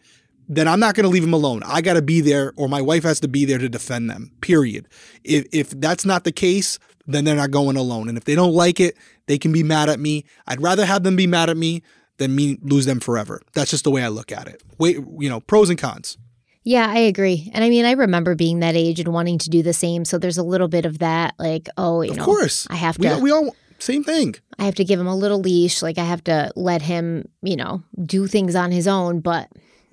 then 0.48 0.68
I'm 0.68 0.80
not 0.80 0.96
going 0.96 1.06
to 1.06 1.10
leave 1.10 1.24
them 1.24 1.34
alone. 1.34 1.62
I 1.66 1.82
got 1.82 1.94
to 1.94 2.02
be 2.02 2.22
there, 2.22 2.54
or 2.56 2.70
my 2.70 2.82
wife 2.82 3.04
has 3.04 3.20
to 3.22 3.28
be 3.28 3.46
there 3.46 3.58
to 3.58 3.68
defend 3.68 4.10
them. 4.10 4.32
Period. 4.42 4.88
If 5.24 5.46
if 5.52 5.70
that's 5.72 6.06
not 6.06 6.24
the 6.24 6.32
case, 6.32 6.80
then 7.08 7.26
they're 7.26 7.36
not 7.36 7.52
going 7.52 7.78
alone. 7.78 8.10
And 8.10 8.18
if 8.18 8.26
they 8.26 8.36
don't 8.36 8.54
like 8.54 8.80
it, 8.80 8.96
they 9.28 9.38
can 9.38 9.52
be 9.52 9.64
mad 9.64 9.90
at 9.90 10.00
me. 10.00 10.24
I'd 10.48 10.62
rather 10.62 10.86
have 10.86 11.04
them 11.04 11.16
be 11.16 11.28
mad 11.28 11.50
at 11.50 11.58
me 11.58 11.84
than 12.18 12.36
me 12.36 12.58
lose 12.62 12.86
them 12.86 13.00
forever. 13.00 13.42
That's 13.54 13.72
just 13.72 13.84
the 13.84 13.92
way 13.92 14.04
I 14.04 14.08
look 14.08 14.32
at 14.32 14.48
it. 14.48 14.64
Wait, 14.78 14.98
you 15.20 15.30
know, 15.30 15.42
pros 15.42 15.70
and 15.70 15.80
cons. 15.80 16.18
Yeah, 16.66 16.88
I 16.90 16.98
agree. 16.98 17.52
And 17.54 17.64
I 17.64 17.70
mean, 17.70 17.86
I 17.86 17.92
remember 17.92 18.34
being 18.34 18.60
that 18.60 18.76
age 18.76 19.00
and 19.00 19.14
wanting 19.14 19.38
to 19.38 19.50
do 19.52 19.62
the 19.62 19.72
same. 19.72 20.04
So 20.04 20.18
there's 20.18 20.40
a 20.40 20.44
little 20.44 20.68
bit 20.68 20.86
of 20.86 20.98
that, 21.00 21.36
like, 21.38 21.70
oh, 21.78 22.02
you 22.02 22.10
Of 22.12 22.18
know, 22.18 22.26
course. 22.26 22.68
I 22.72 22.76
have 22.76 22.98
We, 22.98 23.08
to, 23.08 23.20
we 23.20 23.32
all 23.32 23.56
same 23.78 24.04
thing. 24.04 24.36
I 24.58 24.64
have 24.64 24.76
to 24.76 24.84
give 24.84 25.00
him 25.00 25.06
a 25.08 25.16
little 25.16 25.40
leash. 25.40 25.84
Like, 25.84 26.00
I 26.00 26.04
have 26.04 26.24
to 26.24 26.52
let 26.56 26.82
him, 26.82 27.30
you 27.44 27.56
know, 27.56 27.84
do 28.04 28.26
things 28.26 28.56
on 28.56 28.72
his 28.72 28.88
own. 28.88 29.20
But 29.20 29.50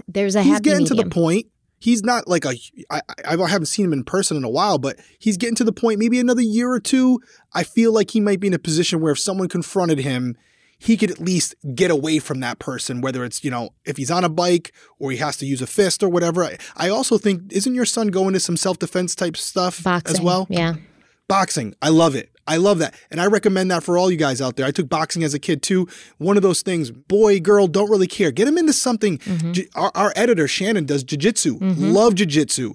there's 0.09 0.35
a 0.35 0.43
He's 0.43 0.61
getting 0.61 0.87
to 0.87 0.95
the 0.95 1.11
point. 1.11 1.47
He's 1.79 2.03
not 2.03 2.27
like 2.27 2.45
a. 2.47 2.55
I 2.91 3.03
I 3.27 3.37
haven't 3.49 3.67
seen 3.67 3.85
him 3.85 3.93
in 3.93 4.05
person 4.05 4.37
in 4.37 4.45
a 4.45 4.49
while, 4.49 4.79
but 4.79 4.99
he's 5.19 5.37
getting 5.37 5.57
to 5.57 5.65
the 5.65 5.73
point. 5.73 5.99
Maybe 5.99 6.21
another 6.21 6.41
year 6.41 6.71
or 6.71 6.81
two. 6.81 7.21
I 7.53 7.65
feel 7.65 7.93
like 7.93 8.13
he 8.13 8.21
might 8.21 8.41
be 8.41 8.47
in 8.47 8.55
a 8.55 8.59
position 8.59 9.01
where 9.01 9.13
if 9.13 9.19
someone 9.19 9.49
confronted 9.49 9.99
him, 9.99 10.37
he 10.83 10.97
could 10.97 11.11
at 11.11 11.21
least 11.21 11.55
get 11.75 11.91
away 11.91 12.19
from 12.19 12.41
that 12.41 12.59
person. 12.59 13.01
Whether 13.01 13.25
it's 13.25 13.45
you 13.45 13.51
know 13.51 13.71
if 13.85 13.97
he's 13.97 14.11
on 14.11 14.25
a 14.25 14.29
bike 14.29 14.73
or 14.99 15.11
he 15.11 15.17
has 15.19 15.37
to 15.39 15.47
use 15.47 15.63
a 15.63 15.67
fist 15.67 16.03
or 16.03 16.09
whatever. 16.09 16.45
I, 16.45 16.59
I 16.77 16.89
also 16.89 17.19
think 17.19 17.53
isn't 17.53 17.75
your 17.75 17.85
son 17.85 18.09
going 18.09 18.33
to 18.35 18.41
some 18.41 18.57
self 18.57 18.79
defense 18.79 19.15
type 19.15 19.37
stuff 19.37 19.83
Boxing. 19.83 20.17
as 20.17 20.21
well? 20.21 20.47
Yeah. 20.51 20.75
Boxing. 21.29 21.75
I 21.81 21.89
love 21.89 22.15
it. 22.15 22.29
I 22.47 22.57
love 22.57 22.79
that. 22.81 22.95
And 23.11 23.21
I 23.21 23.27
recommend 23.27 23.71
that 23.71 23.85
for 23.85 23.97
all 23.97 24.11
you 24.11 24.17
guys 24.17 24.41
out 24.43 24.57
there. 24.57 24.67
I 24.67 24.73
took 24.73 24.89
boxing 24.89 25.23
as 25.23 25.33
a 25.33 25.39
kid 25.39 25.63
too. 25.63 25.87
One 26.19 26.37
of 26.37 26.43
those 26.43 26.61
things, 26.63 26.91
boy, 26.91 27.39
girl, 27.39 27.69
don't 27.69 27.89
really 27.89 28.09
care. 28.09 28.33
Get 28.33 28.49
him 28.49 28.59
into 28.59 28.73
something. 28.73 29.19
Mm-hmm. 29.19 29.53
J- 29.53 29.69
Our, 29.77 29.93
our 29.95 30.13
editor, 30.17 30.49
Shannon, 30.49 30.85
does 30.85 31.05
jujitsu. 31.05 31.61
Mm-hmm. 31.61 31.93
Love 31.93 32.15
jujitsu. 32.15 32.75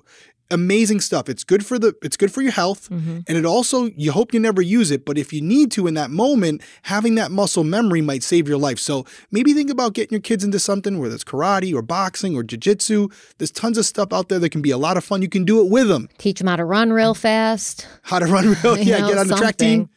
Amazing 0.50 1.02
stuff. 1.02 1.30
It's 1.30 1.44
good 1.44 1.66
for 1.66 1.78
the 1.78 1.94
it's 2.02 2.18
good 2.18 2.32
for 2.32 2.42
your 2.42 2.52
health. 2.52 2.90
Mm-hmm. 2.90 3.20
And 3.28 3.38
it 3.38 3.46
also 3.46 3.86
you 3.98 4.12
hope 4.12 4.34
you 4.34 4.40
never 4.40 4.62
use 4.62 4.92
it, 4.92 5.06
but 5.06 5.18
if 5.18 5.34
you 5.34 5.42
need 5.42 5.72
to 5.72 5.88
in 5.88 5.94
that 5.96 6.10
moment, 6.10 6.62
having 6.84 7.16
that 7.16 7.32
muscle 7.32 7.64
memory 7.64 8.02
might 8.02 8.24
save 8.24 8.48
your 8.48 8.58
life. 8.58 8.80
So 8.80 9.06
maybe 9.32 9.54
think 9.54 9.70
about 9.70 9.94
getting 9.94 10.14
your 10.14 10.22
kids 10.22 10.44
into 10.44 10.60
something 10.60 11.00
whether 11.00 11.16
it's 11.16 11.24
karate 11.24 11.74
or 11.74 11.82
boxing 11.82 12.36
or 12.36 12.44
jiu-jitsu. 12.44 13.10
There's 13.38 13.52
tons 13.52 13.78
of 13.78 13.86
stuff 13.86 14.14
out 14.14 14.30
there 14.30 14.40
that 14.40 14.50
can 14.50 14.62
be 14.62 14.72
a 14.72 14.78
lot 14.78 14.98
of 14.98 15.04
fun. 15.04 15.22
You 15.22 15.30
can 15.30 15.46
do 15.46 15.60
it 15.62 15.70
with 15.70 15.88
them 15.88 16.10
Teach 16.18 16.40
them 16.40 16.48
how 16.48 16.56
to 16.56 16.66
run 16.66 16.92
real 16.94 17.14
fast. 17.14 17.88
how 18.04 18.20
to 18.20 18.26
run 18.26 18.56
real, 18.64 18.78
yeah, 18.78 19.00
know, 19.00 19.10
get 19.10 19.18
on 19.18 19.28
the 19.28 19.36
track 19.36 19.58
team. 19.58 19.90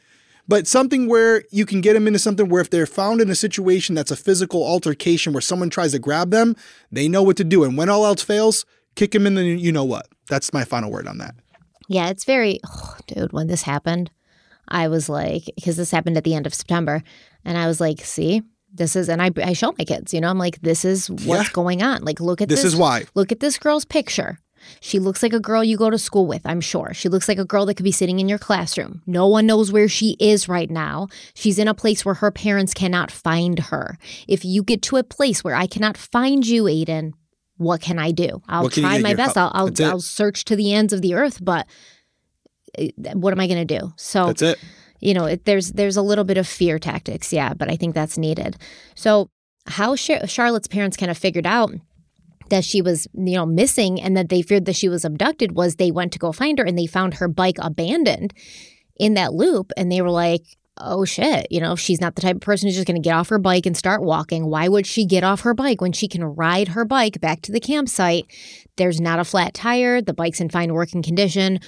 But 0.49 0.67
something 0.67 1.06
where 1.06 1.44
you 1.53 1.64
can 1.64 1.81
get 1.81 1.93
them 1.93 2.08
into 2.08 2.19
something 2.19 2.49
where 2.49 2.61
if 2.61 2.70
they're 2.70 2.87
found 2.87 3.20
in 3.20 3.31
a 3.31 3.37
situation 3.37 3.94
that's 3.94 4.11
a 4.11 4.17
physical 4.17 4.64
altercation 4.67 5.32
where 5.32 5.41
someone 5.41 5.70
tries 5.70 5.93
to 5.93 6.00
grab 6.00 6.31
them, 6.32 6.56
they 6.91 7.06
know 7.06 7.23
what 7.23 7.37
to 7.37 7.44
do. 7.44 7.62
And 7.62 7.76
when 7.76 7.88
all 7.88 8.05
else 8.05 8.23
fails, 8.23 8.64
kick 8.94 9.14
him 9.14 9.26
in 9.26 9.34
the 9.34 9.44
you 9.44 9.72
know 9.72 9.84
what. 9.84 10.06
That's 10.28 10.52
my 10.52 10.64
final 10.64 10.90
word 10.90 11.06
on 11.06 11.19
that. 11.19 11.34
Yeah, 11.88 12.08
it's 12.08 12.25
very, 12.25 12.60
oh, 12.66 12.96
dude, 13.08 13.32
when 13.32 13.48
this 13.48 13.62
happened, 13.62 14.10
I 14.69 14.87
was 14.88 15.08
like, 15.08 15.44
because 15.56 15.76
this 15.76 15.90
happened 15.90 16.16
at 16.16 16.22
the 16.25 16.34
end 16.34 16.46
of 16.46 16.54
September. 16.54 17.02
And 17.44 17.58
I 17.58 17.66
was 17.66 17.81
like, 17.81 18.04
see, 18.04 18.42
this 18.72 18.94
is, 18.94 19.08
and 19.08 19.20
I, 19.20 19.31
I 19.42 19.54
show 19.54 19.75
my 19.76 19.84
kids, 19.84 20.14
you 20.14 20.20
know, 20.20 20.28
I'm 20.31 20.38
like, 20.38 20.60
this 20.60 20.84
is 20.84 21.10
what's 21.10 21.48
Yeah. 21.48 21.52
going 21.52 21.82
on. 21.82 22.04
Like, 22.04 22.20
look 22.20 22.40
at 22.40 22.48
This 22.48 22.62
this. 22.62 22.74
is 22.74 22.79
why. 22.79 23.06
Look 23.17 23.32
at 23.32 23.41
this 23.41 23.58
girl's 23.58 23.84
picture. 23.84 24.38
She 24.81 24.98
looks 25.00 25.22
like 25.22 25.32
a 25.32 25.41
girl 25.41 25.65
you 25.65 25.76
go 25.76 25.91
to 25.91 25.98
school 25.98 26.26
with, 26.26 26.43
I'm 26.44 26.60
sure. 26.60 26.93
She 26.94 27.08
looks 27.08 27.29
like 27.29 27.38
a 27.38 27.44
girl 27.46 27.67
that 27.67 27.74
could 27.74 27.82
be 27.82 27.91
sitting 27.91 28.20
in 28.20 28.29
your 28.29 28.38
classroom. 28.38 29.03
No 29.06 29.26
one 29.26 29.46
knows 29.46 29.72
where 29.72 29.88
she 29.88 30.17
is 30.20 30.48
right 30.48 30.70
now. 30.70 31.08
She's 31.34 31.58
in 31.58 31.67
a 31.67 31.74
place 31.74 32.05
where 32.05 32.15
her 32.17 32.31
parents 32.31 32.72
cannot 32.74 33.10
find 33.10 33.58
her. 33.58 33.98
If 34.29 34.44
you 34.44 34.62
get 34.62 34.82
to 34.82 34.96
a 34.98 35.03
place 35.03 35.43
where 35.43 35.55
I 35.56 35.67
cannot 35.67 35.96
find 35.96 36.46
you, 36.46 36.65
Aiden, 36.65 37.15
what 37.60 37.82
can 37.82 37.98
I 37.98 38.10
do? 38.10 38.40
I'll 38.48 38.70
can 38.70 38.84
you 38.84 38.88
try 38.88 38.98
my 39.00 39.12
best. 39.12 39.36
help? 39.36 39.52
I'll 39.55 39.70
I'll, 39.79 39.90
I'll 39.90 40.00
search 40.00 40.46
to 40.46 40.56
the 40.56 40.72
ends 40.72 40.94
of 40.94 41.02
the 41.02 41.12
earth, 41.12 41.44
but 41.44 41.67
uh, 42.79 42.86
what 43.12 43.34
am 43.34 43.40
I 43.40 43.46
going 43.46 43.67
to 43.67 43.79
do? 43.79 43.93
So 43.96 44.29
That's 44.29 44.40
it. 44.40 44.58
you 45.00 45.12
know, 45.12 45.26
it, 45.26 45.44
there's 45.44 45.72
there's 45.72 45.98
a 45.98 46.02
little 46.02 46.24
bit 46.24 46.38
of 46.38 46.48
fear 46.48 46.79
tactics, 46.79 47.34
yeah, 47.34 47.52
but 47.52 47.70
I 47.70 47.76
think 47.76 47.94
that's 47.94 48.17
needed. 48.17 48.56
So 48.94 49.29
how 49.67 49.94
Char- 49.94 50.26
Charlotte's 50.26 50.69
parents 50.69 50.96
kind 50.96 51.10
of 51.10 51.19
figured 51.19 51.46
out 51.46 51.74
that 52.48 52.64
she 52.64 52.81
was, 52.81 53.06
you 53.12 53.34
know, 53.34 53.44
missing 53.44 54.00
and 54.00 54.17
that 54.17 54.31
they 54.31 54.40
feared 54.40 54.64
that 54.64 54.76
she 54.76 54.88
was 54.88 55.05
abducted 55.05 55.52
was 55.52 55.76
they 55.76 55.90
went 55.90 56.12
to 56.12 56.19
go 56.19 56.32
find 56.32 56.58
her 56.58 56.64
and 56.64 56.79
they 56.79 56.86
found 56.86 57.14
her 57.14 57.29
bike 57.29 57.56
abandoned 57.58 58.32
in 58.98 59.12
that 59.14 59.34
loop 59.34 59.70
and 59.76 59.93
they 59.93 60.00
were 60.00 60.10
like, 60.10 60.56
"Oh 60.81 61.05
shit, 61.05 61.46
you 61.51 61.60
know, 61.60 61.72
if 61.72 61.81
she's 61.81 62.01
not 62.01 62.15
the 62.15 62.22
type 62.22 62.37
of 62.37 62.43
person 62.43 62.69
who's 62.69 62.77
just 62.77 62.87
going 62.87 63.01
to 63.01 63.06
get 63.06 63.15
off 63.15 63.29
her 63.29 63.39
bike 63.39 63.67
and 63.67 63.77
start 63.77 64.03
walking. 64.03 64.46
Why 64.46 64.69
would 64.69 64.87
she 64.87 65.05
get 65.05 65.25
off 65.25 65.43
her 65.43 65.55
bike 65.55 65.81
when 65.81 65.93
she 65.93 66.08
can 66.08 66.25
ride 66.25 66.69
her 66.69 66.84
bike 66.84 67.20
back 67.20 67.43
to 67.43 67.53
the 67.53 67.60
campsite? 67.60 68.27
There's 68.77 69.01
not 69.01 69.19
a 69.19 69.25
flat 69.25 69.55
tire, 69.55 70.01
the 70.01 70.15
bike's 70.15 70.41
in 70.41 70.49
fine 70.49 70.72
working 70.72 71.03
condition. 71.03 71.60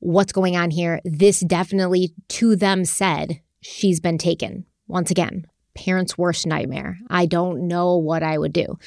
What's 0.00 0.32
going 0.32 0.56
on 0.56 0.70
here? 0.70 1.00
This 1.04 1.40
definitely 1.40 2.12
to 2.28 2.56
them 2.56 2.84
said 2.84 3.40
she's 3.60 4.00
been 4.00 4.18
taken. 4.18 4.66
Once 4.88 5.10
again, 5.10 5.46
parents' 5.74 6.18
worst 6.18 6.46
nightmare. 6.46 6.98
I 7.08 7.26
don't 7.26 7.66
know 7.66 7.96
what 7.96 8.22
I 8.22 8.38
would 8.38 8.52
do. 8.52 8.78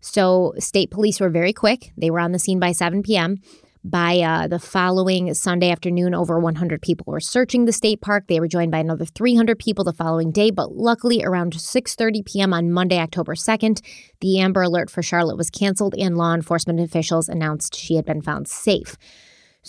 So, 0.00 0.54
state 0.58 0.90
police 0.90 1.20
were 1.20 1.28
very 1.28 1.52
quick. 1.52 1.92
They 1.96 2.10
were 2.10 2.20
on 2.20 2.32
the 2.32 2.38
scene 2.38 2.60
by 2.60 2.72
7 2.72 3.02
p.m. 3.02 3.40
By 3.88 4.18
uh, 4.18 4.48
the 4.48 4.58
following 4.58 5.32
Sunday 5.32 5.70
afternoon, 5.70 6.14
over 6.14 6.38
100 6.38 6.82
people 6.82 7.04
were 7.06 7.20
searching 7.20 7.64
the 7.64 7.72
state 7.72 8.02
park. 8.02 8.24
They 8.26 8.38
were 8.38 8.46
joined 8.46 8.70
by 8.70 8.80
another 8.80 9.06
300 9.06 9.58
people 9.58 9.82
the 9.82 9.94
following 9.94 10.30
day, 10.30 10.50
but 10.50 10.76
luckily, 10.76 11.24
around 11.24 11.54
6:30 11.54 12.22
p.m. 12.26 12.52
on 12.52 12.70
Monday, 12.70 12.98
October 12.98 13.34
2nd, 13.34 13.80
the 14.20 14.40
Amber 14.40 14.60
Alert 14.60 14.90
for 14.90 15.02
Charlotte 15.02 15.38
was 15.38 15.48
canceled, 15.48 15.94
and 15.94 16.18
law 16.18 16.34
enforcement 16.34 16.80
officials 16.80 17.30
announced 17.30 17.74
she 17.74 17.94
had 17.94 18.04
been 18.04 18.20
found 18.20 18.46
safe. 18.46 18.98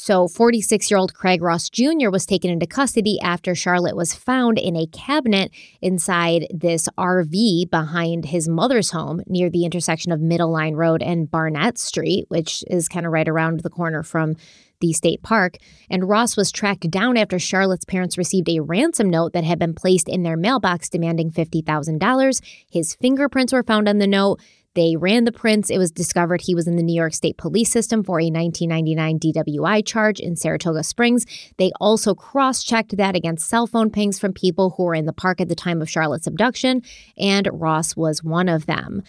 So, 0.01 0.29
46 0.29 0.89
year 0.89 0.97
old 0.97 1.13
Craig 1.13 1.41
Ross 1.41 1.69
Jr. 1.69 2.09
was 2.09 2.25
taken 2.25 2.49
into 2.49 2.65
custody 2.65 3.19
after 3.21 3.53
Charlotte 3.53 3.97
was 3.97 4.15
found 4.15 4.57
in 4.57 4.77
a 4.77 4.87
cabinet 4.87 5.51
inside 5.81 6.47
this 6.53 6.87
RV 6.97 7.69
behind 7.69 8.23
his 8.23 8.47
mother's 8.47 8.91
home 8.91 9.19
near 9.27 9.49
the 9.49 9.65
intersection 9.65 10.13
of 10.13 10.21
Middle 10.21 10.51
Line 10.51 10.75
Road 10.75 11.03
and 11.03 11.29
Barrett 11.29 11.77
Street, 11.77 12.27
which 12.29 12.63
is 12.67 12.87
kind 12.87 13.05
of 13.05 13.11
right 13.11 13.27
around 13.27 13.59
the 13.59 13.69
corner 13.69 14.01
from 14.01 14.37
the 14.79 14.93
state 14.93 15.21
park, 15.21 15.57
and 15.89 16.07
Ross 16.07 16.37
was 16.37 16.51
tracked 16.51 16.89
down 16.89 17.17
after 17.17 17.37
Charlotte's 17.37 17.85
parents 17.85 18.17
received 18.17 18.49
a 18.49 18.61
ransom 18.61 19.09
note 19.09 19.33
that 19.33 19.43
had 19.43 19.59
been 19.59 19.73
placed 19.73 20.07
in 20.07 20.23
their 20.23 20.37
mailbox 20.37 20.89
demanding 20.89 21.31
$50,000. 21.31 22.41
His 22.69 22.95
fingerprints 22.95 23.53
were 23.53 23.63
found 23.63 23.89
on 23.89 23.97
the 23.97 24.07
note. 24.07 24.39
They 24.75 24.95
ran 24.95 25.25
the 25.25 25.31
prints. 25.31 25.69
It 25.69 25.77
was 25.77 25.91
discovered 25.91 26.41
he 26.41 26.55
was 26.55 26.67
in 26.67 26.75
the 26.75 26.83
New 26.83 26.93
York 26.95 27.13
State 27.13 27.37
Police 27.37 27.71
system 27.71 28.03
for 28.03 28.19
a 28.19 28.29
1999 28.29 29.19
DWI 29.19 29.85
charge 29.85 30.19
in 30.19 30.35
Saratoga 30.35 30.83
Springs. 30.83 31.25
They 31.57 31.71
also 31.79 32.13
cross 32.13 32.63
checked 32.63 32.95
that 32.97 33.15
against 33.15 33.49
cell 33.49 33.65
phone 33.65 33.89
pings 33.89 34.19
from 34.19 34.33
people 34.33 34.71
who 34.71 34.83
were 34.83 34.95
in 34.95 35.05
the 35.05 35.13
park 35.13 35.41
at 35.41 35.49
the 35.49 35.55
time 35.55 35.81
of 35.81 35.89
Charlotte's 35.89 36.27
abduction, 36.27 36.83
and 37.17 37.49
Ross 37.51 37.95
was 37.95 38.23
one 38.23 38.47
of 38.47 38.67
them. 38.67 39.03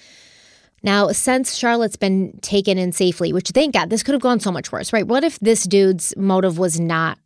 Now, 0.83 1.09
since 1.13 1.57
Charlotte's 1.57 1.97
been 1.97 2.39
taken 2.41 2.79
in 2.79 2.93
safely, 2.93 3.33
which 3.33 3.51
thank 3.51 3.75
God, 3.75 3.91
this 3.91 4.03
could 4.03 4.15
have 4.15 4.23
gone 4.23 4.41
so 4.41 4.51
much 4.51 4.73
worse, 4.73 4.93
right? 4.93 5.07
What 5.07 5.25
if 5.25 5.39
this 5.41 5.65
dude's 5.65 6.15
motive 6.17 6.59
was 6.59 6.81
not 6.81 7.19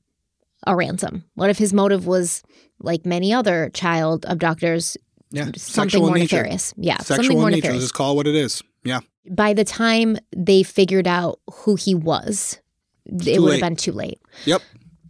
a 0.66 0.74
ransom? 0.74 1.24
What 1.34 1.50
if 1.50 1.58
his 1.58 1.72
motive 1.72 2.06
was 2.06 2.42
like 2.80 3.06
many 3.06 3.32
other 3.32 3.70
child 3.72 4.26
abductors, 4.28 4.96
Yeah. 5.34 5.44
something 5.46 5.60
Sexual 5.60 6.06
more 6.06 6.14
nature. 6.16 6.36
nefarious? 6.36 6.74
Yeah, 6.76 6.98
Sexual 6.98 7.16
something 7.16 7.38
more 7.38 7.50
nature. 7.50 7.62
nefarious. 7.62 7.84
Just 7.84 7.94
call 7.94 8.12
it 8.12 8.16
what 8.16 8.26
it 8.26 8.34
is. 8.34 8.62
Yeah. 8.84 9.00
By 9.30 9.52
the 9.54 9.64
time 9.64 10.16
they 10.36 10.62
figured 10.62 11.06
out 11.06 11.40
who 11.52 11.74
he 11.76 11.94
was, 11.94 12.60
it 13.06 13.40
would 13.40 13.50
late. 13.50 13.60
have 13.62 13.68
been 13.70 13.76
too 13.76 13.92
late. 13.92 14.20
Yep. 14.44 14.62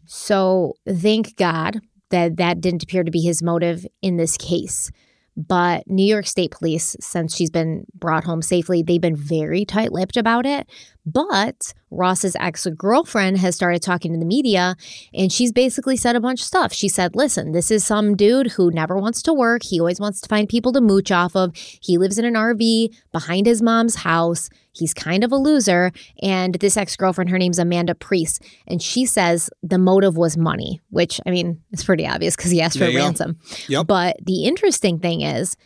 So 0.06 0.74
thank 0.88 1.36
God 1.36 1.80
that 2.10 2.36
that 2.36 2.60
didn't 2.60 2.82
appear 2.82 3.02
to 3.04 3.10
be 3.10 3.20
his 3.20 3.42
motive 3.42 3.86
in 4.02 4.16
this 4.16 4.36
case. 4.36 4.90
But 5.36 5.88
New 5.88 6.06
York 6.06 6.26
State 6.26 6.52
Police, 6.52 6.96
since 7.00 7.34
she's 7.34 7.50
been 7.50 7.86
brought 7.94 8.24
home 8.24 8.42
safely, 8.42 8.82
they've 8.82 9.00
been 9.00 9.16
very 9.16 9.64
tight 9.64 9.92
lipped 9.92 10.16
about 10.16 10.46
it. 10.46 10.68
But 11.06 11.74
Ross's 11.90 12.36
ex 12.36 12.66
girlfriend 12.76 13.38
has 13.38 13.54
started 13.54 13.82
talking 13.82 14.12
to 14.12 14.18
the 14.18 14.24
media 14.24 14.76
and 15.12 15.32
she's 15.32 15.52
basically 15.52 15.96
said 15.96 16.16
a 16.16 16.20
bunch 16.20 16.40
of 16.40 16.46
stuff. 16.46 16.72
She 16.72 16.88
said, 16.88 17.14
Listen, 17.14 17.52
this 17.52 17.70
is 17.70 17.84
some 17.84 18.16
dude 18.16 18.52
who 18.52 18.70
never 18.70 18.96
wants 18.96 19.22
to 19.22 19.32
work. 19.32 19.64
He 19.64 19.80
always 19.80 20.00
wants 20.00 20.20
to 20.22 20.28
find 20.28 20.48
people 20.48 20.72
to 20.72 20.80
mooch 20.80 21.10
off 21.10 21.36
of. 21.36 21.54
He 21.54 21.98
lives 21.98 22.18
in 22.18 22.24
an 22.24 22.34
RV 22.34 22.94
behind 23.12 23.46
his 23.46 23.60
mom's 23.60 23.96
house. 23.96 24.48
He's 24.74 24.92
kind 24.92 25.24
of 25.24 25.32
a 25.32 25.36
loser. 25.36 25.92
And 26.22 26.54
this 26.56 26.76
ex 26.76 26.96
girlfriend, 26.96 27.30
her 27.30 27.38
name's 27.38 27.58
Amanda 27.58 27.94
Priest, 27.94 28.42
and 28.66 28.82
she 28.82 29.06
says 29.06 29.48
the 29.62 29.78
motive 29.78 30.16
was 30.16 30.36
money, 30.36 30.80
which 30.90 31.20
I 31.26 31.30
mean, 31.30 31.62
it's 31.72 31.84
pretty 31.84 32.06
obvious 32.06 32.36
because 32.36 32.50
he 32.50 32.60
asked 32.60 32.74
for 32.76 32.80
There 32.80 32.88
a 32.90 32.92
go. 32.92 32.98
ransom. 32.98 33.38
Yep. 33.68 33.86
But 33.86 34.16
the 34.24 34.44
interesting 34.44 34.98
thing 34.98 35.20
is, 35.22 35.56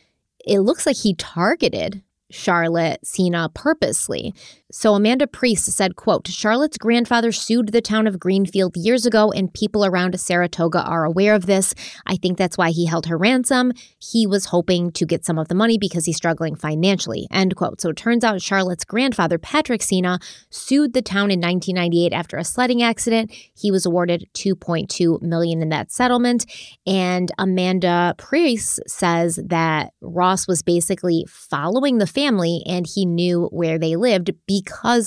it 0.47 0.61
looks 0.61 0.87
like 0.87 0.97
he 0.97 1.15
targeted 1.15 2.03
Charlotte 2.31 3.01
Sena 3.05 3.49
purposely. 3.55 4.35
So 4.71 4.93
Amanda 4.93 5.27
Priest 5.27 5.65
said, 5.65 5.97
quote, 5.97 6.29
Charlotte's 6.29 6.77
grandfather 6.77 7.33
sued 7.33 7.69
the 7.69 7.81
town 7.81 8.07
of 8.07 8.21
Greenfield 8.21 8.77
years 8.77 9.07
ago 9.07 9.33
and 9.33 9.53
people 9.55 9.83
around 9.83 10.21
Saratoga 10.21 10.83
are 10.83 11.07
aware 11.07 11.35
of 11.35 11.47
this. 11.47 11.75
I 12.07 12.17
think 12.17 12.37
that's 12.37 12.59
why 12.59 12.69
he 12.69 12.85
held 12.85 13.07
her 13.07 13.17
ransom. 13.17 13.73
He 13.99 14.27
was 14.27 14.45
hoping 14.45 14.91
to 14.93 15.07
get 15.07 15.25
some 15.25 15.39
of 15.39 15.49
the 15.49 15.55
money 15.55 15.79
because 15.79 16.05
he's 16.05 16.19
struggling 16.19 16.55
financially, 16.55 17.27
end 17.31 17.57
quote. 17.57 17.81
So 17.81 17.89
it 17.89 17.97
turns 17.97 18.25
out 18.25 18.43
Charlotte's 18.43 18.85
grandfather, 18.85 19.39
Patrick 19.39 19.83
Sena, 19.83 20.19
sued 20.51 20.93
the 20.93 21.01
town 21.01 21.31
in 21.31 21.41
1998 21.41 22.13
after 22.13 22.37
a 22.37 22.45
sledding 22.45 22.83
accident. 22.83 23.33
He 23.55 23.71
was 23.71 23.87
awarded 23.87 24.29
2.2 24.35 25.23
million 25.23 25.63
in 25.63 25.71
that 25.71 25.91
settlement. 25.91 26.45
And 26.87 27.33
Amanda 27.39 28.15
Priest 28.19 28.81
says 28.87 29.41
that 29.47 29.95
Ross 30.03 30.47
was 30.47 30.61
basically 30.61 31.25
following 31.27 31.97
the 31.97 32.07
family 32.07 32.63
and 32.67 32.87
he 32.87 33.07
knew 33.07 33.49
where 33.51 33.79
they 33.79 33.97
lived 33.97 34.33
because 34.47 34.58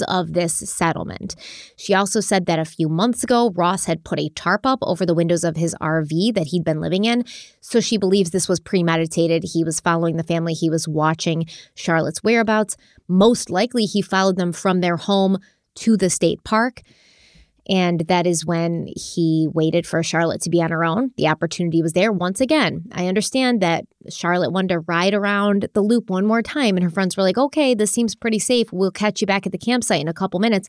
of 0.08 0.34
this 0.34 0.54
settlement. 0.54 1.36
She 1.76 1.94
also 1.94 2.20
said 2.20 2.46
that 2.46 2.60
a 2.60 2.66
few 2.66 2.90
months 2.90 3.24
ago, 3.24 3.52
Ross 3.56 3.86
had 3.86 4.04
put 4.04 4.20
a 4.20 4.30
tarp 4.30 4.66
up 4.66 4.80
over 4.82 5.06
the 5.06 5.14
windows 5.14 5.44
of 5.44 5.56
his 5.56 5.76
RV 5.82 6.34
that 6.36 6.48
he'd 6.48 6.64
been 6.64 6.82
living 6.82 7.06
in. 7.06 7.26
So 7.60 7.80
she 7.80 7.98
believes 7.98 8.32
this 8.32 8.50
was 8.50 8.60
premeditated. 8.60 9.44
He 9.54 9.64
was 9.64 9.80
following 9.80 10.18
the 10.18 10.24
family, 10.24 10.54
he 10.54 10.70
was 10.70 10.88
watching 10.88 11.46
Charlotte's 11.76 12.24
whereabouts. 12.24 12.78
Most 13.08 13.50
likely, 13.50 13.86
he 13.86 14.02
followed 14.02 14.38
them 14.38 14.54
from 14.54 14.82
their 14.82 14.98
home 14.98 15.38
to 15.76 15.98
the 15.98 16.10
state 16.10 16.44
park. 16.44 16.82
And 17.72 18.02
that 18.02 18.28
is 18.28 18.46
when 18.46 18.88
he 18.98 19.48
waited 19.54 19.88
for 19.88 20.04
Charlotte 20.04 20.42
to 20.42 20.50
be 20.50 20.62
on 20.62 20.72
her 20.72 20.84
own. 20.84 21.12
The 21.16 21.30
opportunity 21.30 21.82
was 21.82 21.94
there 21.94 22.12
once 22.12 22.42
again. 22.42 22.84
I 22.92 23.08
understand 23.08 23.62
that 23.62 23.86
Charlotte 24.10 24.52
wanted 24.52 24.74
to 24.74 24.80
ride 24.82 25.14
around 25.14 25.70
the 25.74 25.82
loop 25.82 26.10
one 26.10 26.26
more 26.26 26.42
time, 26.42 26.76
and 26.76 26.84
her 26.84 26.90
friends 26.90 27.16
were 27.16 27.24
like, 27.24 27.38
okay, 27.38 27.74
this 27.74 27.90
seems 27.90 28.14
pretty 28.14 28.40
safe. 28.40 28.74
We'll 28.74 28.92
catch 28.92 29.22
you 29.22 29.28
back 29.28 29.46
at 29.46 29.54
the 29.54 29.58
campsite 29.58 30.02
in 30.02 30.10
a 30.10 30.14
couple 30.14 30.42
minutes. 30.42 30.68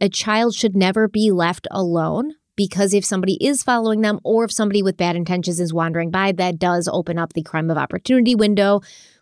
A 0.00 0.08
child 0.08 0.54
should 0.54 0.74
never 0.74 1.08
be 1.08 1.30
left 1.30 1.68
alone 1.70 2.32
because 2.56 2.94
if 2.94 3.04
somebody 3.04 3.34
is 3.34 3.62
following 3.62 4.00
them 4.00 4.18
or 4.24 4.44
if 4.44 4.52
somebody 4.52 4.82
with 4.82 4.96
bad 4.96 5.14
intentions 5.14 5.60
is 5.60 5.74
wandering 5.74 6.10
by, 6.10 6.32
that 6.32 6.58
does 6.58 6.88
open 6.90 7.18
up 7.18 7.34
the 7.34 7.42
crime 7.42 7.70
of 7.70 7.76
opportunity 7.76 8.34
window, 8.34 8.80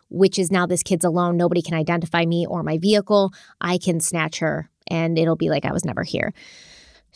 which 0.09 0.39
is 0.39 0.51
now 0.51 0.65
this 0.65 0.83
kid's 0.83 1.03
alone. 1.03 1.35
Nobody 1.35 1.61
can 1.61 1.73
identify 1.73 2.25
me 2.25 2.47
or 2.47 2.63
my 2.63 2.77
vehicle. 2.77 3.33
I 3.59 3.77
can 3.77 3.99
snatch 3.99 4.39
her 4.39 4.69
and 4.87 5.19
it'll 5.19 5.35
be 5.35 5.49
like 5.49 5.65
I 5.65 5.73
was 5.73 5.83
never 5.83 6.03
here. 6.03 6.33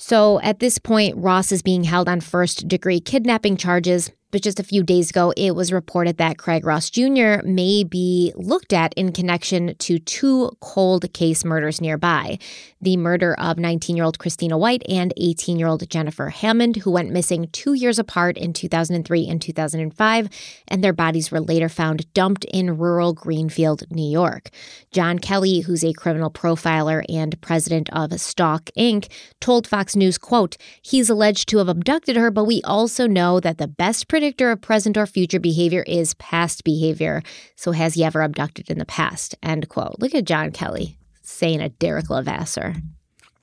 So 0.04 0.42
at 0.42 0.58
this 0.58 0.80
point, 0.80 1.16
Ross 1.16 1.52
is 1.52 1.62
being 1.62 1.84
held 1.84 2.10
on 2.10 2.22
first 2.22 2.68
degree 2.68 3.00
kidnapping 3.00 3.56
charges. 3.56 4.10
But 4.32 4.42
just 4.42 4.60
a 4.60 4.64
few 4.64 4.84
days 4.84 5.10
ago, 5.10 5.34
it 5.38 5.56
was 5.56 5.72
reported 5.72 6.18
that 6.18 6.38
Craig 6.38 6.66
Ross 6.66 6.90
Jr. 6.90 7.44
may 7.44 7.84
be 7.84 8.34
looked 8.36 8.74
at 8.74 8.94
in 8.96 9.12
connection 9.12 9.76
to 9.76 10.00
two 10.00 10.52
cold 10.60 11.12
case 11.14 11.46
murders 11.46 11.82
nearby 11.82 12.40
the 12.82 12.98
murder 12.98 13.36
of 13.36 13.58
19 13.58 13.96
year 13.96 14.06
old 14.06 14.18
Christina 14.20 14.58
White 14.58 14.82
and 14.90 15.14
18 15.18 15.60
year 15.60 15.68
old 15.68 15.88
Jennifer 15.90 16.30
Hammond, 16.30 16.78
who 16.78 16.92
went 16.92 17.12
missing 17.12 17.48
two 17.52 17.74
years 17.74 18.00
apart 18.00 18.38
in 18.38 18.54
2003 18.54 19.28
and 19.28 19.42
2005, 19.42 20.30
and 20.68 20.84
their 20.84 20.94
bodies 20.94 21.32
were 21.32 21.40
later 21.40 21.70
found 21.70 22.12
dumped 22.14 22.46
in 22.46 22.78
rural 22.78 23.14
Greenfield, 23.14 23.84
New 23.92 24.10
York. 24.10 24.50
John 24.92 25.20
Kelly, 25.20 25.62
who's 25.62 25.86
a 25.86 25.94
criminal 25.94 26.32
profiler 26.32 27.04
and 27.08 27.40
president 27.42 27.90
of 27.92 28.20
Stalk 28.20 28.70
Inc., 28.78 29.12
told 29.40 29.68
Fox 29.68 29.96
News, 29.96 30.18
quote, 30.18 30.58
he's 30.82 31.10
alleged 31.10 31.48
to 31.50 31.60
have 31.60 31.70
abducted 31.70 32.16
her, 32.16 32.32
but 32.32 32.46
we 32.46 32.62
also 32.64 33.08
know 33.08 33.40
that 33.40 33.58
the 33.58 33.68
best 33.68 34.08
predictor 34.22 34.52
of 34.52 34.62
present 34.62 34.98
or 34.98 35.08
future 35.08 35.40
behavior 35.40 35.84
is 35.88 36.14
past 36.14 36.64
behavior. 36.64 37.24
So 37.56 37.72
has 37.72 37.96
he 37.96 38.04
ever 38.04 38.22
abducted 38.22 38.70
in 38.70 38.78
the 38.78 38.86
past? 38.86 39.34
End 39.42 39.68
quote. 39.68 39.96
Look 39.98 40.14
at 40.14 40.26
John 40.26 40.52
Kelly 40.52 40.96
saying 41.24 41.60
a 41.60 41.70
Derek 41.70 42.08
Levasseur. 42.12 42.76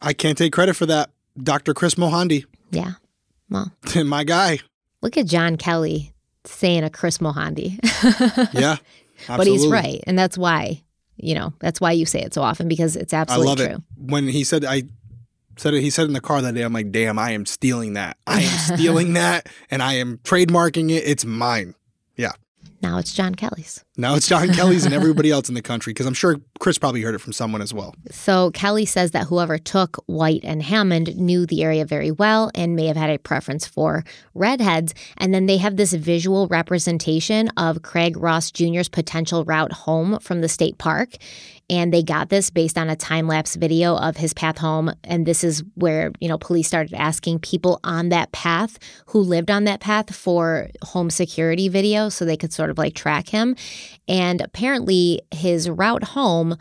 I 0.00 0.12
can't 0.12 0.38
take 0.38 0.52
credit 0.52 0.74
for 0.74 0.86
that. 0.86 1.10
Dr. 1.42 1.74
Chris 1.74 1.96
Mohandie, 1.96 2.44
Yeah. 2.70 2.92
Well, 3.50 3.72
my 4.04 4.22
guy. 4.22 4.60
look 5.02 5.16
at 5.16 5.26
John 5.26 5.56
Kelly 5.56 6.12
saying 6.44 6.84
a 6.84 6.90
Chris 6.90 7.18
Mohandie. 7.18 7.80
Yeah. 8.54 8.76
but 9.26 9.48
he's 9.48 9.66
right. 9.66 10.00
And 10.06 10.16
that's 10.16 10.38
why, 10.38 10.80
you 11.16 11.34
know, 11.34 11.54
that's 11.58 11.80
why 11.80 11.90
you 11.90 12.06
say 12.06 12.20
it 12.20 12.34
so 12.34 12.42
often 12.42 12.68
because 12.68 12.94
it's 12.94 13.12
absolutely 13.12 13.48
I 13.48 13.52
absolutely 13.52 13.74
love 13.74 13.82
true. 13.98 14.04
it. 14.04 14.10
When 14.12 14.28
he 14.28 14.44
said 14.44 14.64
I 14.64 14.84
said 15.58 15.74
it, 15.74 15.82
he 15.82 15.90
said 15.90 16.06
in 16.06 16.12
the 16.12 16.20
car 16.20 16.40
that 16.40 16.54
day, 16.54 16.62
I'm 16.62 16.72
like, 16.72 16.90
damn, 16.90 17.18
I 17.18 17.32
am 17.32 17.46
stealing 17.46 17.94
that. 17.94 18.16
I 18.26 18.42
am 18.42 18.58
stealing 18.76 19.14
that 19.14 19.48
and 19.70 19.82
I 19.82 19.94
am 19.94 20.18
trademarking 20.18 20.90
it. 20.90 21.04
It's 21.06 21.24
mine. 21.24 21.74
Yeah. 22.16 22.32
Now 22.80 22.98
it's 22.98 23.12
John 23.12 23.34
Kelly's. 23.34 23.84
Now 23.96 24.14
it's 24.14 24.28
John 24.28 24.52
Kelly's 24.52 24.84
and 24.84 24.94
everybody 24.94 25.32
else 25.32 25.48
in 25.48 25.56
the 25.56 25.62
country 25.62 25.92
because 25.92 26.06
I'm 26.06 26.14
sure 26.14 26.36
Chris 26.60 26.78
probably 26.78 27.02
heard 27.02 27.14
it 27.14 27.20
from 27.20 27.32
someone 27.32 27.60
as 27.60 27.74
well. 27.74 27.94
So 28.10 28.52
Kelly 28.52 28.86
says 28.86 29.10
that 29.10 29.26
whoever 29.26 29.58
took 29.58 29.96
White 30.06 30.44
and 30.44 30.62
Hammond 30.62 31.16
knew 31.16 31.44
the 31.44 31.64
area 31.64 31.84
very 31.84 32.12
well 32.12 32.52
and 32.54 32.76
may 32.76 32.86
have 32.86 32.96
had 32.96 33.10
a 33.10 33.18
preference 33.18 33.66
for 33.66 34.04
redheads. 34.34 34.94
And 35.16 35.34
then 35.34 35.46
they 35.46 35.56
have 35.56 35.76
this 35.76 35.92
visual 35.92 36.46
representation 36.48 37.48
of 37.56 37.82
Craig 37.82 38.16
Ross 38.16 38.52
Jr.'s 38.52 38.88
potential 38.88 39.44
route 39.44 39.72
home 39.72 40.20
from 40.20 40.40
the 40.40 40.48
state 40.48 40.78
park. 40.78 41.16
And 41.70 41.92
they 41.92 42.02
got 42.02 42.30
this 42.30 42.48
based 42.48 42.78
on 42.78 42.88
a 42.88 42.96
time 42.96 43.26
lapse 43.26 43.56
video 43.56 43.96
of 43.96 44.16
his 44.16 44.32
path 44.32 44.58
home. 44.58 44.90
And 45.04 45.26
this 45.26 45.44
is 45.44 45.62
where, 45.74 46.12
you 46.20 46.28
know, 46.28 46.38
police 46.38 46.66
started 46.66 46.94
asking 46.94 47.40
people 47.40 47.78
on 47.84 48.08
that 48.08 48.32
path 48.32 48.78
who 49.06 49.20
lived 49.20 49.50
on 49.50 49.64
that 49.64 49.80
path 49.80 50.14
for 50.14 50.70
home 50.82 51.10
security 51.10 51.68
video 51.68 52.08
so 52.08 52.24
they 52.24 52.36
could 52.38 52.52
sort 52.52 52.70
of 52.70 52.78
like 52.78 52.94
track 52.94 53.28
him. 53.28 53.54
And 54.06 54.40
apparently 54.40 55.20
his 55.30 55.68
route 55.68 56.04
home 56.04 56.56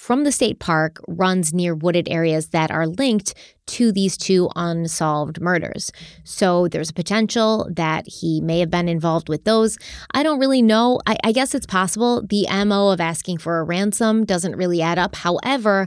from 0.00 0.24
the 0.24 0.32
state 0.32 0.58
park 0.58 0.98
runs 1.06 1.52
near 1.52 1.74
wooded 1.74 2.08
areas 2.08 2.48
that 2.48 2.70
are 2.70 2.86
linked 2.86 3.34
to 3.66 3.92
these 3.92 4.16
two 4.16 4.48
unsolved 4.56 5.42
murders. 5.42 5.92
So 6.24 6.68
there's 6.68 6.88
a 6.88 6.94
potential 6.94 7.68
that 7.76 8.08
he 8.08 8.40
may 8.40 8.60
have 8.60 8.70
been 8.70 8.88
involved 8.88 9.28
with 9.28 9.44
those. 9.44 9.76
I 10.14 10.22
don't 10.22 10.40
really 10.40 10.62
know. 10.62 11.00
I, 11.06 11.18
I 11.22 11.32
guess 11.32 11.54
it's 11.54 11.66
possible. 11.66 12.22
The 12.26 12.48
MO 12.64 12.88
of 12.88 12.98
asking 12.98 13.38
for 13.38 13.58
a 13.58 13.62
ransom 13.62 14.24
doesn't 14.24 14.56
really 14.56 14.80
add 14.80 14.98
up. 14.98 15.16
However, 15.16 15.86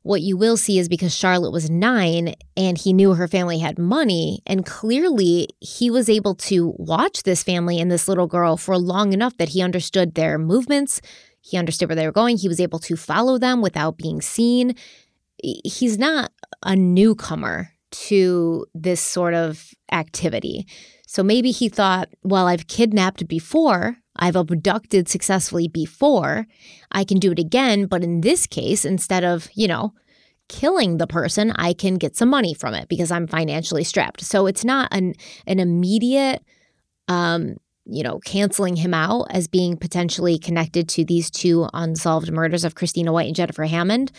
what 0.00 0.22
you 0.22 0.38
will 0.38 0.56
see 0.56 0.78
is 0.78 0.88
because 0.88 1.14
Charlotte 1.14 1.52
was 1.52 1.68
nine 1.68 2.34
and 2.56 2.78
he 2.78 2.94
knew 2.94 3.12
her 3.12 3.28
family 3.28 3.58
had 3.58 3.78
money, 3.78 4.42
and 4.46 4.64
clearly 4.64 5.48
he 5.60 5.90
was 5.90 6.08
able 6.08 6.34
to 6.36 6.74
watch 6.78 7.22
this 7.22 7.42
family 7.42 7.78
and 7.78 7.90
this 7.92 8.08
little 8.08 8.26
girl 8.26 8.56
for 8.56 8.78
long 8.78 9.12
enough 9.12 9.36
that 9.36 9.50
he 9.50 9.60
understood 9.60 10.14
their 10.14 10.38
movements. 10.38 11.02
He 11.42 11.58
understood 11.58 11.88
where 11.88 11.96
they 11.96 12.06
were 12.06 12.12
going. 12.12 12.38
He 12.38 12.48
was 12.48 12.60
able 12.60 12.78
to 12.78 12.96
follow 12.96 13.36
them 13.36 13.60
without 13.60 13.98
being 13.98 14.22
seen. 14.22 14.74
he's 15.42 15.98
not 15.98 16.30
a 16.62 16.76
newcomer 16.76 17.72
to 17.90 18.64
this 18.74 19.00
sort 19.00 19.34
of 19.34 19.74
activity. 19.90 20.66
So 21.06 21.22
maybe 21.22 21.50
he 21.50 21.68
thought, 21.68 22.08
well, 22.22 22.46
I've 22.46 22.68
kidnapped 22.68 23.28
before, 23.28 23.96
I've 24.16 24.36
abducted 24.36 25.08
successfully 25.08 25.68
before, 25.68 26.46
I 26.90 27.04
can 27.04 27.18
do 27.18 27.32
it 27.32 27.38
again. 27.38 27.86
But 27.86 28.02
in 28.02 28.22
this 28.22 28.46
case, 28.46 28.84
instead 28.84 29.24
of, 29.24 29.48
you 29.52 29.68
know, 29.68 29.92
killing 30.48 30.98
the 30.98 31.06
person, 31.06 31.50
I 31.52 31.72
can 31.72 31.96
get 31.96 32.16
some 32.16 32.28
money 32.28 32.54
from 32.54 32.74
it 32.74 32.88
because 32.88 33.10
I'm 33.10 33.26
financially 33.26 33.84
strapped. 33.84 34.22
So 34.22 34.46
it's 34.46 34.64
not 34.64 34.88
an 34.92 35.14
an 35.46 35.58
immediate 35.58 36.42
um, 37.08 37.56
you 37.84 38.02
know, 38.02 38.18
canceling 38.20 38.76
him 38.76 38.94
out 38.94 39.26
as 39.30 39.48
being 39.48 39.76
potentially 39.76 40.38
connected 40.38 40.88
to 40.90 41.04
these 41.04 41.30
two 41.30 41.68
unsolved 41.74 42.30
murders 42.30 42.64
of 42.64 42.74
Christina 42.74 43.12
White 43.12 43.26
and 43.26 43.36
Jennifer 43.36 43.64
Hammond. 43.64 44.12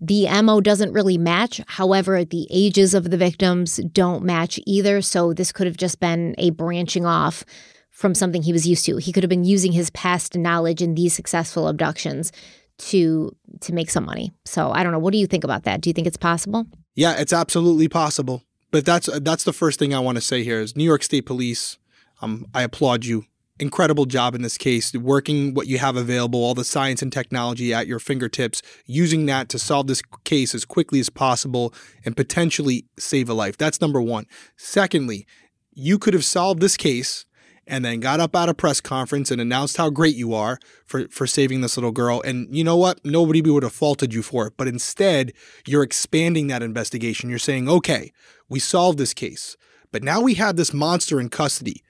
The 0.00 0.26
MO 0.42 0.60
doesn't 0.60 0.92
really 0.92 1.18
match. 1.18 1.60
However, 1.66 2.24
the 2.24 2.46
ages 2.50 2.94
of 2.94 3.10
the 3.10 3.18
victims 3.18 3.76
don't 3.92 4.24
match 4.24 4.58
either. 4.66 5.02
So 5.02 5.34
this 5.34 5.52
could 5.52 5.66
have 5.66 5.76
just 5.76 6.00
been 6.00 6.34
a 6.38 6.50
branching 6.50 7.04
off 7.04 7.44
from 7.90 8.14
something 8.14 8.42
he 8.42 8.52
was 8.52 8.66
used 8.66 8.86
to. 8.86 8.96
He 8.96 9.12
could 9.12 9.22
have 9.22 9.28
been 9.28 9.44
using 9.44 9.72
his 9.72 9.90
past 9.90 10.36
knowledge 10.36 10.80
in 10.80 10.94
these 10.94 11.12
successful 11.12 11.68
abductions 11.68 12.32
to 12.78 13.36
to 13.60 13.74
make 13.74 13.90
some 13.90 14.06
money. 14.06 14.32
So 14.46 14.70
I 14.72 14.82
don't 14.82 14.92
know. 14.92 14.98
What 14.98 15.12
do 15.12 15.18
you 15.18 15.26
think 15.26 15.44
about 15.44 15.64
that? 15.64 15.82
Do 15.82 15.90
you 15.90 15.94
think 15.94 16.06
it's 16.06 16.16
possible? 16.16 16.66
Yeah, 16.94 17.16
it's 17.18 17.32
absolutely 17.32 17.88
possible. 17.88 18.42
But 18.70 18.86
that's 18.86 19.08
that's 19.20 19.44
the 19.44 19.52
first 19.52 19.78
thing 19.78 19.92
I 19.92 20.00
want 20.00 20.16
to 20.16 20.22
say 20.22 20.42
here 20.42 20.60
is 20.60 20.76
New 20.76 20.84
York 20.84 21.02
State 21.02 21.26
Police. 21.26 21.76
Um, 22.20 22.46
I 22.54 22.62
applaud 22.62 23.04
you. 23.04 23.24
Incredible 23.58 24.06
job 24.06 24.34
in 24.34 24.40
this 24.40 24.56
case, 24.56 24.94
working 24.94 25.52
what 25.52 25.66
you 25.66 25.76
have 25.78 25.94
available, 25.94 26.42
all 26.42 26.54
the 26.54 26.64
science 26.64 27.02
and 27.02 27.12
technology 27.12 27.74
at 27.74 27.86
your 27.86 27.98
fingertips, 27.98 28.62
using 28.86 29.26
that 29.26 29.50
to 29.50 29.58
solve 29.58 29.86
this 29.86 30.00
case 30.24 30.54
as 30.54 30.64
quickly 30.64 30.98
as 30.98 31.10
possible 31.10 31.74
and 32.04 32.16
potentially 32.16 32.86
save 32.98 33.28
a 33.28 33.34
life. 33.34 33.58
That's 33.58 33.80
number 33.80 34.00
one. 34.00 34.24
Secondly, 34.56 35.26
you 35.74 35.98
could 35.98 36.14
have 36.14 36.24
solved 36.24 36.60
this 36.60 36.78
case 36.78 37.26
and 37.66 37.84
then 37.84 38.00
got 38.00 38.18
up 38.18 38.34
at 38.34 38.48
a 38.48 38.54
press 38.54 38.80
conference 38.80 39.30
and 39.30 39.40
announced 39.40 39.76
how 39.76 39.90
great 39.90 40.16
you 40.16 40.34
are 40.34 40.58
for, 40.86 41.06
for 41.08 41.26
saving 41.26 41.60
this 41.60 41.76
little 41.76 41.92
girl. 41.92 42.22
And 42.22 42.54
you 42.54 42.64
know 42.64 42.76
what? 42.76 43.04
Nobody 43.04 43.42
would 43.42 43.62
have 43.62 43.72
faulted 43.72 44.12
you 44.12 44.22
for 44.22 44.46
it. 44.46 44.54
But 44.56 44.68
instead, 44.68 45.32
you're 45.66 45.82
expanding 45.82 46.48
that 46.48 46.62
investigation. 46.62 47.30
You're 47.30 47.38
saying, 47.38 47.68
okay, 47.68 48.12
we 48.48 48.58
solved 48.58 48.98
this 48.98 49.14
case, 49.14 49.56
but 49.92 50.02
now 50.02 50.20
we 50.20 50.34
have 50.34 50.56
this 50.56 50.72
monster 50.72 51.20
in 51.20 51.28
custody. 51.28 51.82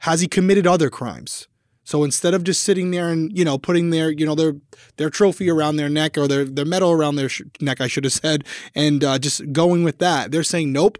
Has 0.00 0.20
he 0.20 0.28
committed 0.28 0.66
other 0.66 0.90
crimes? 0.90 1.48
So 1.86 2.02
instead 2.02 2.34
of 2.34 2.42
just 2.42 2.64
sitting 2.64 2.90
there 2.90 3.10
and 3.10 3.36
you 3.36 3.44
know 3.44 3.58
putting 3.58 3.90
their 3.90 4.10
you 4.10 4.26
know 4.26 4.34
their 4.34 4.56
their 4.96 5.08
trophy 5.08 5.48
around 5.48 5.76
their 5.76 5.88
neck 5.88 6.18
or 6.18 6.26
their 6.26 6.44
their 6.44 6.64
medal 6.64 6.90
around 6.90 7.14
their 7.14 7.28
sh- 7.28 7.42
neck, 7.60 7.80
I 7.80 7.86
should 7.86 8.04
have 8.04 8.12
said, 8.12 8.44
and 8.74 9.04
uh, 9.04 9.18
just 9.18 9.52
going 9.52 9.84
with 9.84 9.98
that, 9.98 10.32
they're 10.32 10.42
saying 10.42 10.72
nope. 10.72 10.98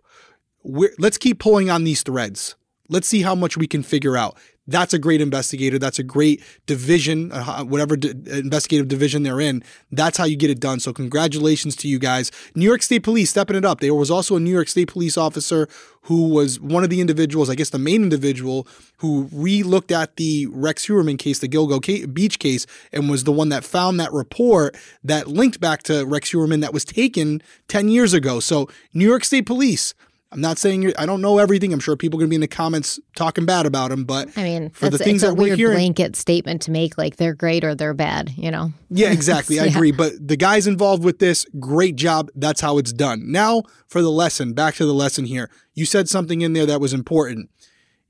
We're, 0.63 0.95
let's 0.99 1.19
keep 1.19 1.41
pulling 1.41 1.71
on 1.71 1.85
these 1.85 2.03
threads. 2.03 2.55
Let's 2.89 3.09
see 3.09 3.23
how 3.23 3.35
much 3.35 3.57
we 3.57 3.67
can 3.67 3.83
figure 3.83 4.17
out. 4.17 4.37
That's 4.67 4.93
a 4.93 4.99
great 4.99 5.21
investigator. 5.21 5.79
That's 5.79 5.99
a 5.99 6.03
great 6.03 6.43
division, 6.67 7.31
uh, 7.33 7.65
whatever 7.65 7.95
investigative 7.95 8.89
division 8.89 9.23
they're 9.23 9.41
in. 9.41 9.63
That's 9.93 10.19
how 10.19 10.25
you 10.25 10.37
get 10.37 10.51
it 10.51 10.61
done. 10.61 10.81
So, 10.81 10.93
congratulations 10.93 11.77
to 11.77 11.89
you 11.89 11.99
guys. 11.99 12.33
New 12.55 12.65
York 12.65 12.83
State 12.83 13.03
Police 13.03 13.31
stepping 13.31 13.57
it 13.57 13.65
up. 13.65 13.81
There 13.81 13.95
was 13.95 14.11
also 14.11 14.37
a 14.37 14.41
New 14.41 14.51
York 14.51 14.69
State 14.69 14.89
police 14.89 15.17
officer 15.17 15.69
who 16.03 16.29
was 16.29 16.61
one 16.61 16.85
of 16.85 16.91
the 16.91 17.01
individuals, 17.01 17.51
I 17.51 17.55
guess 17.57 17.71
the 17.71 17.79
main 17.79 18.03
individual, 18.03 18.67
who 18.99 19.29
re 19.33 19.63
looked 19.63 19.91
at 19.91 20.17
the 20.17 20.47
Rex 20.51 20.87
Heuermann 20.87 21.19
case, 21.19 21.41
the 21.41 21.49
Gilgo 21.49 22.13
Beach 22.13 22.39
case, 22.39 22.67
and 22.93 23.11
was 23.11 23.25
the 23.25 23.33
one 23.33 23.49
that 23.49 23.65
found 23.65 23.99
that 24.01 24.13
report 24.13 24.77
that 25.03 25.29
linked 25.29 25.61
back 25.61 25.83
to 25.85 26.05
Rex 26.05 26.31
Heuermann 26.31 26.61
that 26.61 26.73
was 26.73 26.85
taken 26.85 27.43
10 27.69 27.89
years 27.89 28.15
ago. 28.15 28.41
So, 28.41 28.69
New 28.95 29.07
York 29.07 29.25
State 29.25 29.47
Police 29.47 29.95
I'm 30.37 30.43
not 30.43 30.59
saying 30.59 30.83
you're, 30.83 30.93
I 30.99 31.07
don't 31.07 31.23
know 31.23 31.39
everything. 31.39 31.73
I'm 31.73 31.81
sure 31.81 31.97
people 31.97 32.19
are 32.19 32.21
going 32.21 32.29
to 32.29 32.31
be 32.31 32.35
in 32.35 32.43
the 32.43 32.47
comments 32.47 33.01
talking 33.17 33.47
bad 33.47 33.65
about 33.65 33.91
him, 33.91 34.05
but 34.05 34.29
I 34.37 34.43
mean, 34.43 34.69
for 34.69 34.91
the 34.91 34.99
things 34.99 35.23
that 35.23 35.35
we're 35.35 35.45
weird 35.45 35.59
hearing, 35.59 35.77
blanket 35.77 36.15
statement 36.15 36.61
to 36.63 36.71
make, 36.71 36.99
like 36.99 37.17
they're 37.17 37.35
great 37.35 37.65
or 37.65 37.75
they're 37.75 37.95
bad, 37.95 38.35
you 38.37 38.51
know? 38.51 38.71
Yeah, 38.91 39.13
exactly. 39.13 39.59
I 39.61 39.65
agree. 39.65 39.93
But 39.93 40.13
the 40.29 40.37
guys 40.37 40.67
involved 40.67 41.03
with 41.03 41.21
this, 41.21 41.47
great 41.59 41.97
job. 41.97 42.29
That's 42.35 42.61
how 42.61 42.77
it's 42.77 42.93
done. 42.93 43.33
Now 43.33 43.63
for 43.89 44.03
the 44.03 44.11
lesson. 44.11 44.53
Back 44.53 44.75
to 44.75 44.85
the 44.85 44.93
lesson 44.93 45.25
here. 45.25 45.51
You 45.73 45.87
said 45.87 46.07
something 46.07 46.43
in 46.43 46.53
there 46.53 46.67
that 46.67 46.83
was 46.83 46.93
important. 46.93 47.49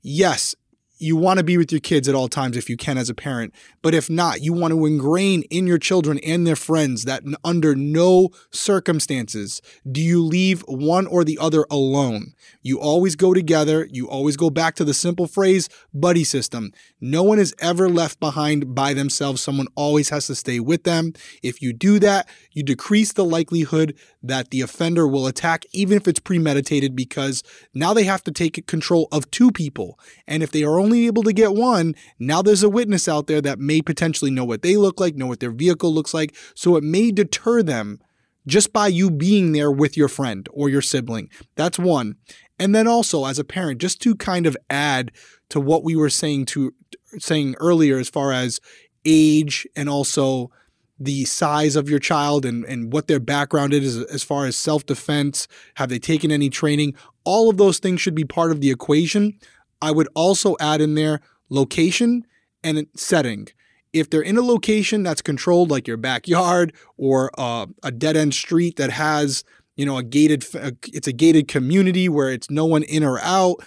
Yes, 0.01 0.53
you 0.97 1.15
want 1.15 1.37
to 1.37 1.43
be 1.43 1.57
with 1.57 1.71
your 1.71 1.81
kids 1.81 2.07
at 2.07 2.15
all 2.15 2.27
times 2.27 2.57
if 2.57 2.69
you 2.69 2.77
can 2.77 2.97
as 2.97 3.09
a 3.09 3.13
parent. 3.13 3.53
But 3.81 3.93
if 3.93 4.09
not, 4.09 4.41
you 4.41 4.53
want 4.53 4.73
to 4.73 4.85
ingrain 4.85 5.43
in 5.43 5.67
your 5.67 5.77
children 5.77 6.19
and 6.19 6.45
their 6.45 6.55
friends 6.55 7.03
that 7.03 7.23
under 7.43 7.75
no 7.75 8.29
circumstances 8.51 9.61
do 9.89 10.01
you 10.01 10.23
leave 10.23 10.61
one 10.67 11.07
or 11.07 11.23
the 11.23 11.37
other 11.39 11.65
alone. 11.69 12.33
You 12.61 12.79
always 12.79 13.15
go 13.15 13.33
together. 13.33 13.87
You 13.91 14.09
always 14.09 14.37
go 14.37 14.49
back 14.49 14.75
to 14.75 14.83
the 14.83 14.93
simple 14.93 15.27
phrase 15.27 15.69
buddy 15.93 16.23
system. 16.23 16.71
No 16.99 17.23
one 17.23 17.39
is 17.39 17.53
ever 17.59 17.89
left 17.89 18.19
behind 18.19 18.73
by 18.73 18.93
themselves. 18.93 19.41
Someone 19.41 19.67
always 19.75 20.09
has 20.09 20.27
to 20.27 20.35
stay 20.35 20.59
with 20.59 20.83
them. 20.83 21.13
If 21.43 21.61
you 21.61 21.73
do 21.73 21.99
that, 21.99 22.27
you 22.51 22.63
decrease 22.63 23.13
the 23.13 23.25
likelihood 23.25 23.95
that 24.23 24.49
the 24.49 24.61
offender 24.61 25.07
will 25.07 25.27
attack, 25.27 25.65
even 25.71 25.97
if 25.97 26.07
it's 26.07 26.19
premeditated, 26.19 26.95
because 26.95 27.43
now 27.73 27.93
they 27.93 28.03
have 28.03 28.23
to 28.23 28.31
take 28.31 28.65
control 28.67 29.07
of 29.11 29.29
two 29.31 29.51
people. 29.51 29.99
And 30.27 30.41
if 30.41 30.51
they 30.51 30.63
are 30.63 30.79
only 30.79 30.86
able 30.93 31.23
to 31.23 31.33
get 31.33 31.53
one, 31.53 31.95
now 32.19 32.41
there's 32.41 32.63
a 32.63 32.69
witness 32.69 33.07
out 33.07 33.27
there 33.27 33.41
that 33.41 33.59
may 33.59 33.81
potentially 33.81 34.31
know 34.31 34.45
what 34.45 34.61
they 34.61 34.77
look 34.77 34.99
like, 34.99 35.15
know 35.15 35.27
what 35.27 35.39
their 35.39 35.51
vehicle 35.51 35.93
looks 35.93 36.13
like. 36.13 36.35
So 36.55 36.75
it 36.75 36.83
may 36.83 37.11
deter 37.11 37.61
them 37.63 37.99
just 38.45 38.71
by 38.71 38.87
you 38.87 39.11
being 39.11 39.51
there 39.51 39.71
with 39.71 39.97
your 39.97 40.07
friend 40.07 40.47
or 40.51 40.69
your 40.69 40.81
sibling. 40.81 41.29
That's 41.55 41.77
one. 41.77 42.15
And 42.57 42.73
then 42.73 42.87
also 42.87 43.25
as 43.25 43.37
a 43.37 43.43
parent, 43.43 43.81
just 43.81 44.01
to 44.03 44.15
kind 44.15 44.47
of 44.47 44.57
add 44.69 45.11
to 45.49 45.59
what 45.59 45.83
we 45.83 45.95
were 45.95 46.09
saying 46.09 46.45
to 46.45 46.73
saying 47.19 47.55
earlier 47.59 47.97
as 47.97 48.09
far 48.09 48.31
as 48.31 48.59
age 49.05 49.67
and 49.75 49.87
also 49.89 50.51
the 50.99 51.25
size 51.25 51.75
of 51.75 51.89
your 51.89 51.99
child 51.99 52.45
and, 52.45 52.65
and 52.65 52.91
what 52.91 53.07
their 53.07 53.19
background 53.19 53.73
is 53.73 53.97
as 53.97 54.23
far 54.23 54.45
as 54.45 54.57
self 54.57 54.85
defense. 54.85 55.47
Have 55.75 55.89
they 55.89 55.99
taken 55.99 56.31
any 56.31 56.49
training? 56.49 56.95
All 57.23 57.49
of 57.49 57.57
those 57.57 57.79
things 57.79 58.01
should 58.01 58.15
be 58.15 58.25
part 58.25 58.51
of 58.51 58.61
the 58.61 58.71
equation. 58.71 59.37
I 59.81 59.91
would 59.91 60.07
also 60.15 60.55
add 60.59 60.81
in 60.81 60.95
there 60.95 61.21
location 61.49 62.25
and 62.63 62.87
setting. 62.95 63.47
If 63.93 64.09
they're 64.09 64.21
in 64.21 64.37
a 64.37 64.41
location 64.41 65.03
that's 65.03 65.21
controlled, 65.21 65.71
like 65.71 65.87
your 65.87 65.97
backyard 65.97 66.73
or 66.97 67.31
uh, 67.37 67.67
a 67.83 67.91
dead 67.91 68.17
end 68.17 68.33
street 68.33 68.75
that 68.75 68.91
has, 68.91 69.43
you 69.75 69.85
know, 69.85 69.97
a 69.97 70.03
gated, 70.03 70.45
it's 70.93 71.07
a 71.07 71.13
gated 71.13 71.47
community 71.47 72.09
where 72.09 72.31
it's 72.31 72.49
no 72.49 72.65
one 72.65 72.83
in 72.83 73.03
or 73.03 73.19
out, 73.21 73.65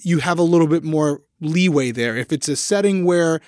you 0.00 0.18
have 0.18 0.38
a 0.38 0.42
little 0.42 0.66
bit 0.66 0.84
more 0.84 1.22
leeway 1.40 1.90
there. 1.90 2.16
If 2.16 2.32
it's 2.32 2.48
a 2.48 2.56
setting 2.56 3.04
where 3.04 3.40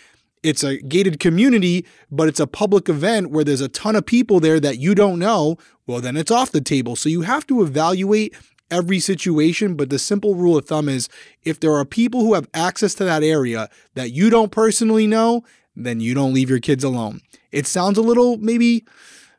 it's 0.43 0.63
a 0.63 0.79
gated 0.79 1.19
community, 1.21 1.87
but 2.11 2.29
it's 2.29 2.41
a 2.41 2.47
public 2.47 2.89
event 2.89 3.31
where 3.31 3.45
there's 3.45 3.61
a 3.61 3.69
ton 3.69 3.97
of 3.97 4.07
people 4.07 4.41
there 4.41 4.61
that 4.61 4.79
you 4.79 4.95
don't 4.95 5.19
know, 5.19 5.57
well, 5.87 6.01
then 6.01 6.17
it's 6.17 6.31
off 6.31 6.53
the 6.53 6.61
table. 6.61 6.97
So 6.97 7.09
you 7.09 7.23
have 7.23 7.47
to 7.49 7.63
evaluate 7.63 8.35
every 8.71 9.01
situation. 9.01 9.75
But 9.75 9.91
the 9.91 9.99
simple 9.99 10.35
rule 10.35 10.57
of 10.57 10.67
thumb 10.67 10.89
is 10.89 11.09
if 11.45 11.61
there 11.61 11.75
are 11.75 11.85
people 11.85 12.21
who 12.21 12.35
have 12.35 12.49
access 12.55 12.95
to 12.95 13.05
that 13.05 13.23
area 13.23 13.69
that 13.95 14.13
you 14.13 14.31
don't 14.31 14.53
personally 14.53 15.07
know, 15.07 15.45
then 15.75 16.01
you 16.01 16.15
don't 16.15 16.33
leave 16.33 16.51
your 16.51 16.61
kids 16.61 16.85
alone. 16.85 17.21
It 17.53 17.67
sounds 17.67 17.99
a 17.99 18.03
little 18.03 18.39
maybe, 18.39 18.85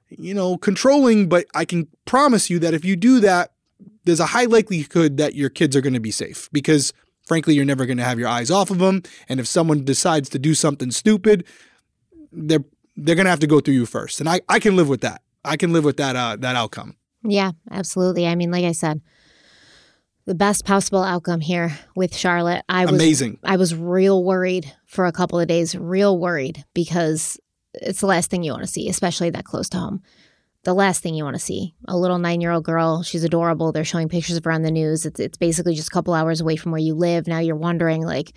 you 0.10 0.34
know, 0.34 0.58
controlling, 0.58 1.30
but 1.30 1.46
I 1.56 1.66
can 1.66 1.88
promise 2.06 2.50
you 2.50 2.60
that 2.60 2.74
if 2.74 2.86
you 2.86 2.96
do 2.96 3.20
that, 3.22 3.54
there's 4.06 4.20
a 4.20 4.28
high 4.28 4.46
likelihood 4.46 5.18
that 5.18 5.36
your 5.36 5.50
kids 5.50 5.76
are 5.76 5.82
going 5.82 5.94
to 5.94 6.00
be 6.00 6.12
safe 6.12 6.50
because 6.52 6.94
frankly, 7.28 7.54
you're 7.54 7.66
never 7.66 7.86
going 7.86 7.98
to 7.98 8.04
have 8.04 8.18
your 8.18 8.30
eyes 8.30 8.50
off 8.50 8.72
of 8.72 8.80
them. 8.80 9.04
And 9.28 9.40
if 9.40 9.48
someone 9.48 9.84
decides 9.84 10.30
to 10.30 10.40
do 10.40 10.54
something 10.56 10.92
stupid, 10.92 11.46
they're 12.32 12.64
they're 12.96 13.16
going 13.16 13.26
to 13.26 13.30
have 13.30 13.42
to 13.42 13.48
go 13.48 13.60
through 13.60 13.76
you 13.76 13.86
first. 13.86 14.20
And 14.20 14.28
I, 14.28 14.42
I 14.50 14.60
can 14.60 14.76
live 14.76 14.90
with 14.90 15.02
that. 15.02 15.22
I 15.46 15.56
can 15.56 15.72
live 15.72 15.84
with 15.84 15.98
that 15.98 16.16
uh, 16.16 16.38
that 16.38 16.56
outcome. 16.56 16.97
Yeah, 17.24 17.52
absolutely. 17.72 18.28
I 18.28 18.36
mean, 18.36 18.52
like 18.52 18.66
I 18.66 18.72
said, 18.72 19.02
the 20.26 20.36
best 20.36 20.66
possible 20.66 21.04
outcome 21.04 21.40
here 21.40 21.78
with 21.96 22.16
Charlotte. 22.16 22.64
I 22.68 22.86
was 22.86 22.96
amazing. 22.96 23.40
I 23.44 23.58
was 23.58 23.74
real 23.74 24.24
worried 24.24 24.72
for 24.86 25.06
a 25.06 25.12
couple 25.12 25.40
of 25.40 25.48
days, 25.48 25.76
real 25.76 26.18
worried 26.18 26.64
because 26.74 27.40
it's 27.74 28.02
the 28.02 28.08
last 28.08 28.30
thing 28.30 28.44
you 28.44 28.52
want 28.52 28.64
to 28.64 28.68
see, 28.68 28.90
especially 28.90 29.30
that 29.32 29.46
close 29.46 29.70
to 29.70 29.78
home 29.78 30.02
the 30.68 30.74
last 30.74 31.02
thing 31.02 31.16
you 31.16 31.24
want 31.24 31.36
to 31.36 31.40
see. 31.40 31.74
A 31.88 31.98
little 31.98 32.18
nine 32.18 32.42
year 32.42 32.52
old 32.52 32.66
girl, 32.66 33.02
she's 33.02 33.24
adorable. 33.24 33.72
They're 33.72 33.86
showing 33.86 34.10
pictures 34.10 34.36
of 34.36 34.44
her 34.44 34.52
on 34.52 34.64
the 34.64 34.72
news. 34.72 35.06
It's, 35.06 35.18
it's 35.18 35.38
basically 35.38 35.76
just 35.76 35.88
a 35.88 35.92
couple 35.92 36.14
hours 36.14 36.42
away 36.42 36.58
from 36.58 36.74
where 36.74 36.82
you 36.82 36.94
live. 36.94 37.26
Now 37.26 37.40
you're 37.40 37.56
wondering, 37.56 38.04
like, 38.04 38.34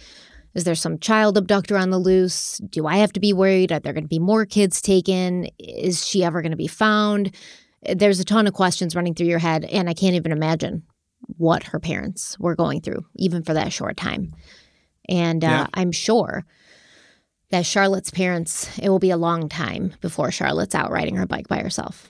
is 0.54 0.62
there 0.62 0.76
some 0.76 1.00
child 1.00 1.36
abductor 1.36 1.76
on 1.76 1.90
the 1.90 1.98
loose? 1.98 2.58
Do 2.58 2.86
I 2.86 2.98
have 2.98 3.12
to 3.14 3.20
be 3.20 3.32
worried? 3.32 3.72
Are 3.72 3.80
there 3.80 3.92
going 3.92 4.04
to 4.04 4.08
be 4.08 4.20
more 4.20 4.46
kids 4.46 4.80
taken? 4.80 5.48
Is 5.58 6.06
she 6.06 6.22
ever 6.22 6.40
going 6.40 6.52
to 6.52 6.56
be 6.56 6.68
found? 6.68 7.34
There's 7.82 8.20
a 8.20 8.24
ton 8.24 8.46
of 8.46 8.54
questions 8.54 8.94
running 8.94 9.14
through 9.14 9.28
your 9.28 9.38
head, 9.38 9.64
and 9.64 9.88
I 9.88 9.94
can't 9.94 10.14
even 10.16 10.32
imagine 10.32 10.82
what 11.36 11.64
her 11.64 11.80
parents 11.80 12.38
were 12.38 12.54
going 12.54 12.80
through, 12.80 13.04
even 13.16 13.42
for 13.42 13.54
that 13.54 13.72
short 13.72 13.96
time. 13.96 14.34
And 15.08 15.44
uh, 15.44 15.48
yeah. 15.48 15.66
I'm 15.74 15.92
sure 15.92 16.44
that 17.50 17.66
Charlotte's 17.66 18.10
parents, 18.10 18.78
it 18.78 18.88
will 18.88 18.98
be 18.98 19.10
a 19.10 19.16
long 19.16 19.48
time 19.48 19.94
before 20.00 20.30
Charlotte's 20.30 20.74
out 20.74 20.90
riding 20.90 21.16
her 21.16 21.26
bike 21.26 21.48
by 21.48 21.58
herself. 21.58 22.08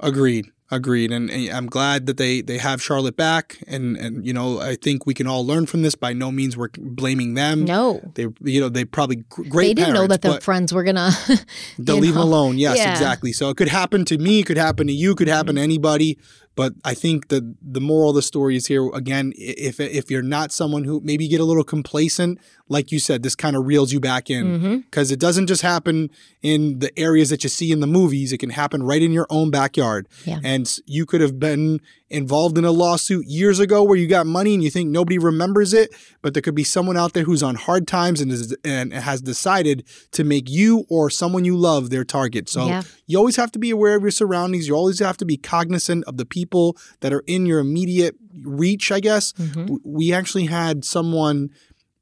Agreed. 0.00 0.46
Agreed, 0.74 1.12
and, 1.12 1.30
and, 1.30 1.50
I'm 1.50 1.66
glad 1.66 2.06
that 2.06 2.16
they 2.16 2.40
they 2.40 2.58
have 2.58 2.82
Charlotte 2.82 3.16
back, 3.16 3.62
and 3.68 3.96
and 3.96 4.26
you 4.26 4.32
know 4.32 4.60
I 4.60 4.74
think 4.74 5.06
we 5.06 5.14
can 5.14 5.28
all 5.28 5.46
learn 5.46 5.66
from 5.66 5.82
this. 5.82 5.94
By 5.94 6.12
no 6.12 6.32
means 6.32 6.56
we're 6.56 6.70
blaming 6.76 7.34
them. 7.34 7.64
No, 7.64 8.00
they 8.14 8.26
you 8.42 8.60
know 8.60 8.68
they 8.68 8.84
probably 8.84 9.24
great. 9.28 9.52
They 9.52 9.74
didn't 9.74 9.94
parents, 9.94 10.00
know 10.00 10.06
that 10.08 10.22
their 10.22 10.40
friends 10.40 10.72
were 10.72 10.82
gonna. 10.82 11.10
they'll 11.78 11.98
leave 11.98 12.14
know. 12.14 12.22
them 12.22 12.28
alone. 12.28 12.58
Yes, 12.58 12.78
Yeah. 12.78 12.90
exactly. 12.90 13.32
So 13.32 13.50
it 13.50 13.56
could 13.56 13.68
happen 13.68 14.04
to 14.06 14.18
me. 14.18 14.40
It 14.40 14.46
could 14.46 14.56
happen 14.56 14.88
to 14.88 14.92
you. 14.92 15.14
Could 15.14 15.28
happen 15.28 15.54
to 15.54 15.60
mm-hmm. 15.60 15.64
anybody. 15.64 16.18
But 16.56 16.74
I 16.84 16.94
think 16.94 17.28
the 17.28 17.54
the 17.60 17.80
moral 17.80 18.10
of 18.10 18.16
the 18.16 18.22
story 18.22 18.56
is 18.56 18.66
here 18.66 18.88
again. 18.94 19.32
If 19.36 19.80
if 19.80 20.10
you're 20.10 20.22
not 20.22 20.52
someone 20.52 20.84
who 20.84 21.00
maybe 21.00 21.26
get 21.26 21.40
a 21.40 21.44
little 21.44 21.64
complacent, 21.64 22.38
like 22.68 22.92
you 22.92 22.98
said, 22.98 23.22
this 23.22 23.34
kind 23.34 23.56
of 23.56 23.66
reels 23.66 23.92
you 23.92 24.00
back 24.00 24.30
in 24.30 24.46
mm-hmm. 24.46 24.76
because 24.78 25.10
it 25.10 25.18
doesn't 25.18 25.48
just 25.48 25.62
happen 25.62 26.10
in 26.42 26.78
the 26.78 26.96
areas 26.98 27.30
that 27.30 27.42
you 27.42 27.48
see 27.50 27.72
in 27.72 27.80
the 27.80 27.86
movies. 27.86 28.32
It 28.32 28.38
can 28.38 28.50
happen 28.50 28.82
right 28.82 29.02
in 29.02 29.12
your 29.12 29.26
own 29.30 29.50
backyard. 29.50 30.08
Yeah. 30.24 30.38
And 30.44 30.72
you 30.86 31.06
could 31.06 31.20
have 31.20 31.40
been 31.40 31.80
involved 32.10 32.58
in 32.58 32.64
a 32.64 32.70
lawsuit 32.70 33.26
years 33.26 33.58
ago 33.58 33.82
where 33.82 33.96
you 33.96 34.06
got 34.06 34.26
money 34.26 34.54
and 34.54 34.62
you 34.62 34.70
think 34.70 34.90
nobody 34.90 35.18
remembers 35.18 35.72
it, 35.72 35.92
but 36.22 36.34
there 36.34 36.42
could 36.42 36.54
be 36.54 36.62
someone 36.64 36.96
out 36.96 37.12
there 37.14 37.24
who's 37.24 37.42
on 37.42 37.54
hard 37.54 37.88
times 37.88 38.20
and 38.20 38.30
is, 38.30 38.54
and 38.62 38.92
has 38.92 39.22
decided 39.22 39.84
to 40.12 40.22
make 40.22 40.48
you 40.50 40.84
or 40.90 41.08
someone 41.08 41.44
you 41.44 41.56
love 41.56 41.90
their 41.90 42.04
target. 42.04 42.48
So 42.48 42.66
Yeah. 42.66 42.82
you 43.06 43.16
always 43.18 43.36
have 43.36 43.50
to 43.52 43.58
be 43.58 43.70
aware 43.70 43.96
of 43.96 44.02
your 44.02 44.10
surroundings. 44.10 44.68
You 44.68 44.74
always 44.74 44.98
have 45.00 45.16
to 45.16 45.24
be 45.24 45.36
cognizant 45.38 46.04
of 46.04 46.18
the 46.18 46.26
people 46.26 46.76
that 47.00 47.12
are 47.12 47.24
in 47.26 47.46
your 47.46 47.58
immediate 47.58 48.16
reach, 48.42 48.92
I 48.92 49.00
guess 49.00 49.32
hmm 49.36 49.76
we 49.84 50.12
actually 50.12 50.46
had 50.46 50.84
someone 50.84 51.50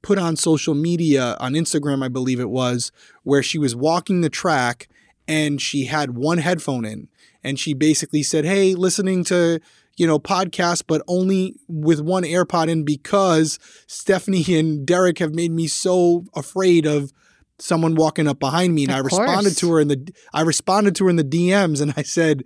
put 0.02 0.18
on 0.18 0.34
social 0.36 0.74
media 0.74 1.36
on 1.38 1.52
Instagram, 1.52 2.04
I 2.04 2.08
believe 2.08 2.40
it 2.40 2.50
was, 2.50 2.90
where 3.22 3.42
she 3.42 3.56
was 3.58 3.76
walking 3.76 4.20
the 4.20 4.28
track 4.30 4.88
and 5.28 5.60
she 5.60 5.84
had 5.84 6.16
one 6.16 6.38
headphone 6.38 6.84
in 6.84 7.08
and 7.44 7.58
she 7.58 7.72
basically 7.74 8.22
said, 8.22 8.44
"Hey, 8.44 8.74
listening 8.74 9.22
to 9.24 9.60
you 9.96 10.06
know 10.06 10.18
podcast, 10.18 10.84
but 10.86 11.02
only 11.06 11.56
with 11.68 12.00
one 12.00 12.22
AirPod 12.24 12.68
in 12.68 12.84
because 12.84 13.58
Stephanie 13.86 14.44
and 14.58 14.86
Derek 14.86 15.18
have 15.18 15.34
made 15.34 15.52
me 15.52 15.66
so 15.66 16.24
afraid 16.34 16.86
of." 16.86 17.12
Someone 17.58 17.94
walking 17.94 18.26
up 18.26 18.40
behind 18.40 18.74
me, 18.74 18.82
and 18.84 18.90
Of 18.90 18.96
I 18.96 19.00
responded 19.00 19.50
course. 19.50 19.54
to 19.56 19.70
her 19.72 19.80
in 19.80 19.86
the 19.86 20.12
I 20.34 20.40
responded 20.40 20.96
to 20.96 21.04
her 21.04 21.10
in 21.10 21.14
the 21.14 21.22
DMs, 21.22 21.80
and 21.80 21.94
I 21.96 22.02
said, 22.02 22.42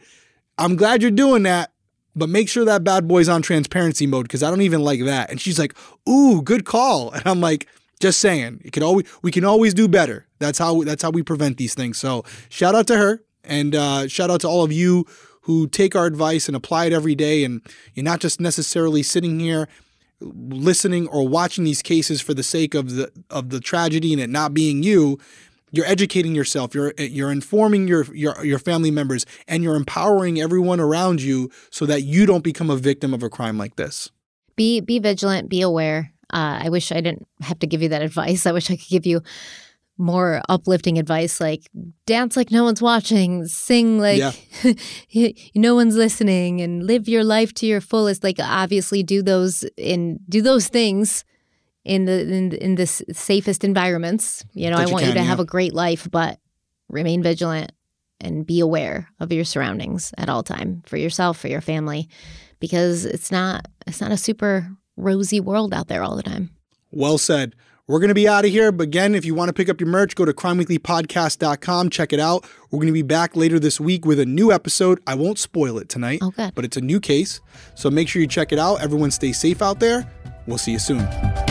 "I'm 0.58 0.76
glad 0.76 1.00
you're 1.00 1.10
doing 1.10 1.44
that, 1.44 1.72
but 2.14 2.28
make 2.28 2.50
sure 2.50 2.66
that 2.66 2.84
bad 2.84 3.08
boy's 3.08 3.26
on 3.26 3.40
transparency 3.40 4.06
mode 4.06 4.24
because 4.24 4.42
I 4.42 4.50
don't 4.50 4.60
even 4.60 4.82
like 4.82 5.02
that. 5.04 5.30
And 5.30 5.40
she's 5.40 5.58
like, 5.58 5.74
"Ooh, 6.06 6.42
good 6.42 6.66
call." 6.66 7.10
And 7.14 7.22
I'm 7.24 7.40
like, 7.40 7.66
"Just 7.98 8.20
saying, 8.20 8.60
it 8.62 8.72
can 8.72 8.82
always 8.82 9.06
we 9.22 9.30
can 9.30 9.44
always 9.44 9.72
do 9.72 9.88
better. 9.88 10.26
That's 10.38 10.58
how 10.58 10.82
that's 10.82 11.02
how 11.02 11.10
we 11.10 11.22
prevent 11.22 11.56
these 11.56 11.72
things." 11.74 11.96
So 11.96 12.22
shout 12.50 12.74
out 12.74 12.86
to 12.88 12.98
her 12.98 13.22
and 13.42 13.74
uh, 13.74 14.08
shout 14.08 14.30
out 14.30 14.42
to 14.42 14.48
all 14.48 14.64
of 14.64 14.72
you 14.72 15.06
who 15.46 15.66
take 15.68 15.94
our 15.94 16.06
advice 16.06 16.48
and 16.48 16.56
apply 16.56 16.86
it 16.86 16.92
every 16.92 17.14
day. 17.14 17.44
And 17.44 17.62
you're 17.94 18.04
not 18.04 18.20
just 18.20 18.40
necessarily 18.40 19.02
sitting 19.02 19.38
here 19.40 19.68
listening 20.20 21.06
or 21.08 21.26
watching 21.26 21.64
these 21.64 21.82
cases 21.82 22.20
for 22.20 22.34
the 22.34 22.42
sake 22.42 22.74
of 22.74 22.94
the 22.94 23.12
of 23.30 23.50
the 23.50 23.60
tragedy 23.60 24.12
and 24.12 24.20
it 24.22 24.30
not 24.30 24.54
being 24.54 24.82
you 24.82 25.18
you're 25.72 25.84
educating 25.84 26.34
yourself 26.34 26.74
you're 26.74 26.94
you're 26.96 27.30
informing 27.30 27.86
your 27.86 28.06
your 28.14 28.42
your 28.42 28.58
family 28.58 28.90
members 28.90 29.26
and 29.46 29.62
you're 29.62 29.76
empowering 29.76 30.40
everyone 30.40 30.80
around 30.80 31.20
you 31.20 31.50
so 31.70 31.84
that 31.84 32.02
you 32.02 32.24
don't 32.24 32.42
become 32.42 32.70
a 32.70 32.76
victim 32.76 33.12
of 33.12 33.22
a 33.22 33.28
crime 33.28 33.58
like 33.58 33.76
this 33.76 34.10
Be 34.56 34.80
be 34.80 34.98
vigilant. 34.98 35.50
Be 35.50 35.60
aware. 35.60 36.12
Uh, 36.32 36.60
I 36.64 36.70
wish 36.70 36.90
I 36.90 37.00
didn't 37.02 37.28
have 37.42 37.58
to 37.60 37.66
give 37.66 37.82
you 37.82 37.90
that 37.90 38.02
advice. 38.02 38.46
I 38.46 38.52
wish 38.52 38.70
I 38.70 38.76
could 38.76 38.88
give 38.88 39.06
you 39.06 39.20
more 39.98 40.42
uplifting 40.48 40.98
advice, 40.98 41.40
like 41.40 41.68
dance 42.04 42.36
like 42.36 42.50
no 42.50 42.64
one's 42.64 42.82
watching, 42.82 43.46
sing 43.46 43.98
like 43.98 44.22
no 45.54 45.74
one's 45.74 45.96
listening, 45.96 46.60
and 46.60 46.86
live 46.86 47.08
your 47.08 47.24
life 47.24 47.54
to 47.54 47.66
your 47.66 47.80
fullest. 47.80 48.22
Like 48.22 48.36
obviously, 48.40 49.02
do 49.02 49.22
those 49.22 49.64
in 49.76 50.18
do 50.28 50.42
those 50.42 50.68
things 50.68 51.24
in 51.84 52.04
the 52.04 52.20
in, 52.20 52.52
in 52.52 52.74
the 52.74 52.86
safest 52.86 53.64
environments. 53.64 54.44
You 54.52 54.70
know, 54.70 54.76
That 54.76 54.82
I 54.82 54.86
you 54.86 54.92
want 54.92 55.06
you 55.06 55.12
can, 55.12 55.22
to 55.22 55.24
have 55.24 55.40
a 55.40 55.44
great 55.44 55.72
life, 55.72 56.08
but 56.10 56.38
remain 56.88 57.22
vigilant 57.22 57.72
and 58.20 58.46
be 58.46 58.60
aware 58.60 59.08
of 59.20 59.32
your 59.32 59.44
surroundings 59.44 60.12
at 60.18 60.28
all 60.28 60.42
time 60.42 60.82
for 60.86 60.96
yourself, 60.96 61.38
for 61.38 61.48
your 61.48 61.60
family, 61.60 62.08
because 62.60 63.04
it's 63.04 63.30
not 63.30 63.66
it's 63.86 64.00
not 64.00 64.12
a 64.12 64.16
super 64.16 64.70
rosy 64.96 65.40
world 65.40 65.74
out 65.74 65.88
there 65.88 66.02
all 66.02 66.16
the 66.16 66.22
time. 66.22 66.50
well 66.90 67.18
said 67.18 67.54
we're 67.88 68.00
going 68.00 68.08
to 68.08 68.14
be 68.14 68.28
out 68.28 68.44
of 68.44 68.50
here 68.50 68.72
but 68.72 68.84
again 68.84 69.14
if 69.14 69.24
you 69.24 69.34
want 69.34 69.48
to 69.48 69.52
pick 69.52 69.68
up 69.68 69.80
your 69.80 69.88
merch 69.88 70.14
go 70.14 70.24
to 70.24 70.32
crimeweeklypodcast.com 70.32 71.90
check 71.90 72.12
it 72.12 72.20
out. 72.20 72.44
We're 72.70 72.78
going 72.78 72.88
to 72.88 72.92
be 72.92 73.02
back 73.02 73.36
later 73.36 73.58
this 73.58 73.80
week 73.80 74.04
with 74.04 74.18
a 74.18 74.26
new 74.26 74.52
episode. 74.52 75.00
I 75.06 75.14
won't 75.14 75.38
spoil 75.38 75.78
it 75.78 75.88
tonight 75.88 76.18
Oh, 76.22 76.32
but 76.54 76.64
it's 76.64 76.76
a 76.76 76.80
new 76.80 77.00
case. 77.00 77.40
So 77.74 77.90
make 77.90 78.08
sure 78.08 78.20
you 78.20 78.28
check 78.28 78.52
it 78.52 78.58
out. 78.58 78.80
Everyone 78.82 79.10
stay 79.10 79.32
safe 79.32 79.62
out 79.62 79.80
there. 79.80 80.10
We'll 80.46 80.58
see 80.58 80.72
you 80.72 80.78
soon 80.78 81.45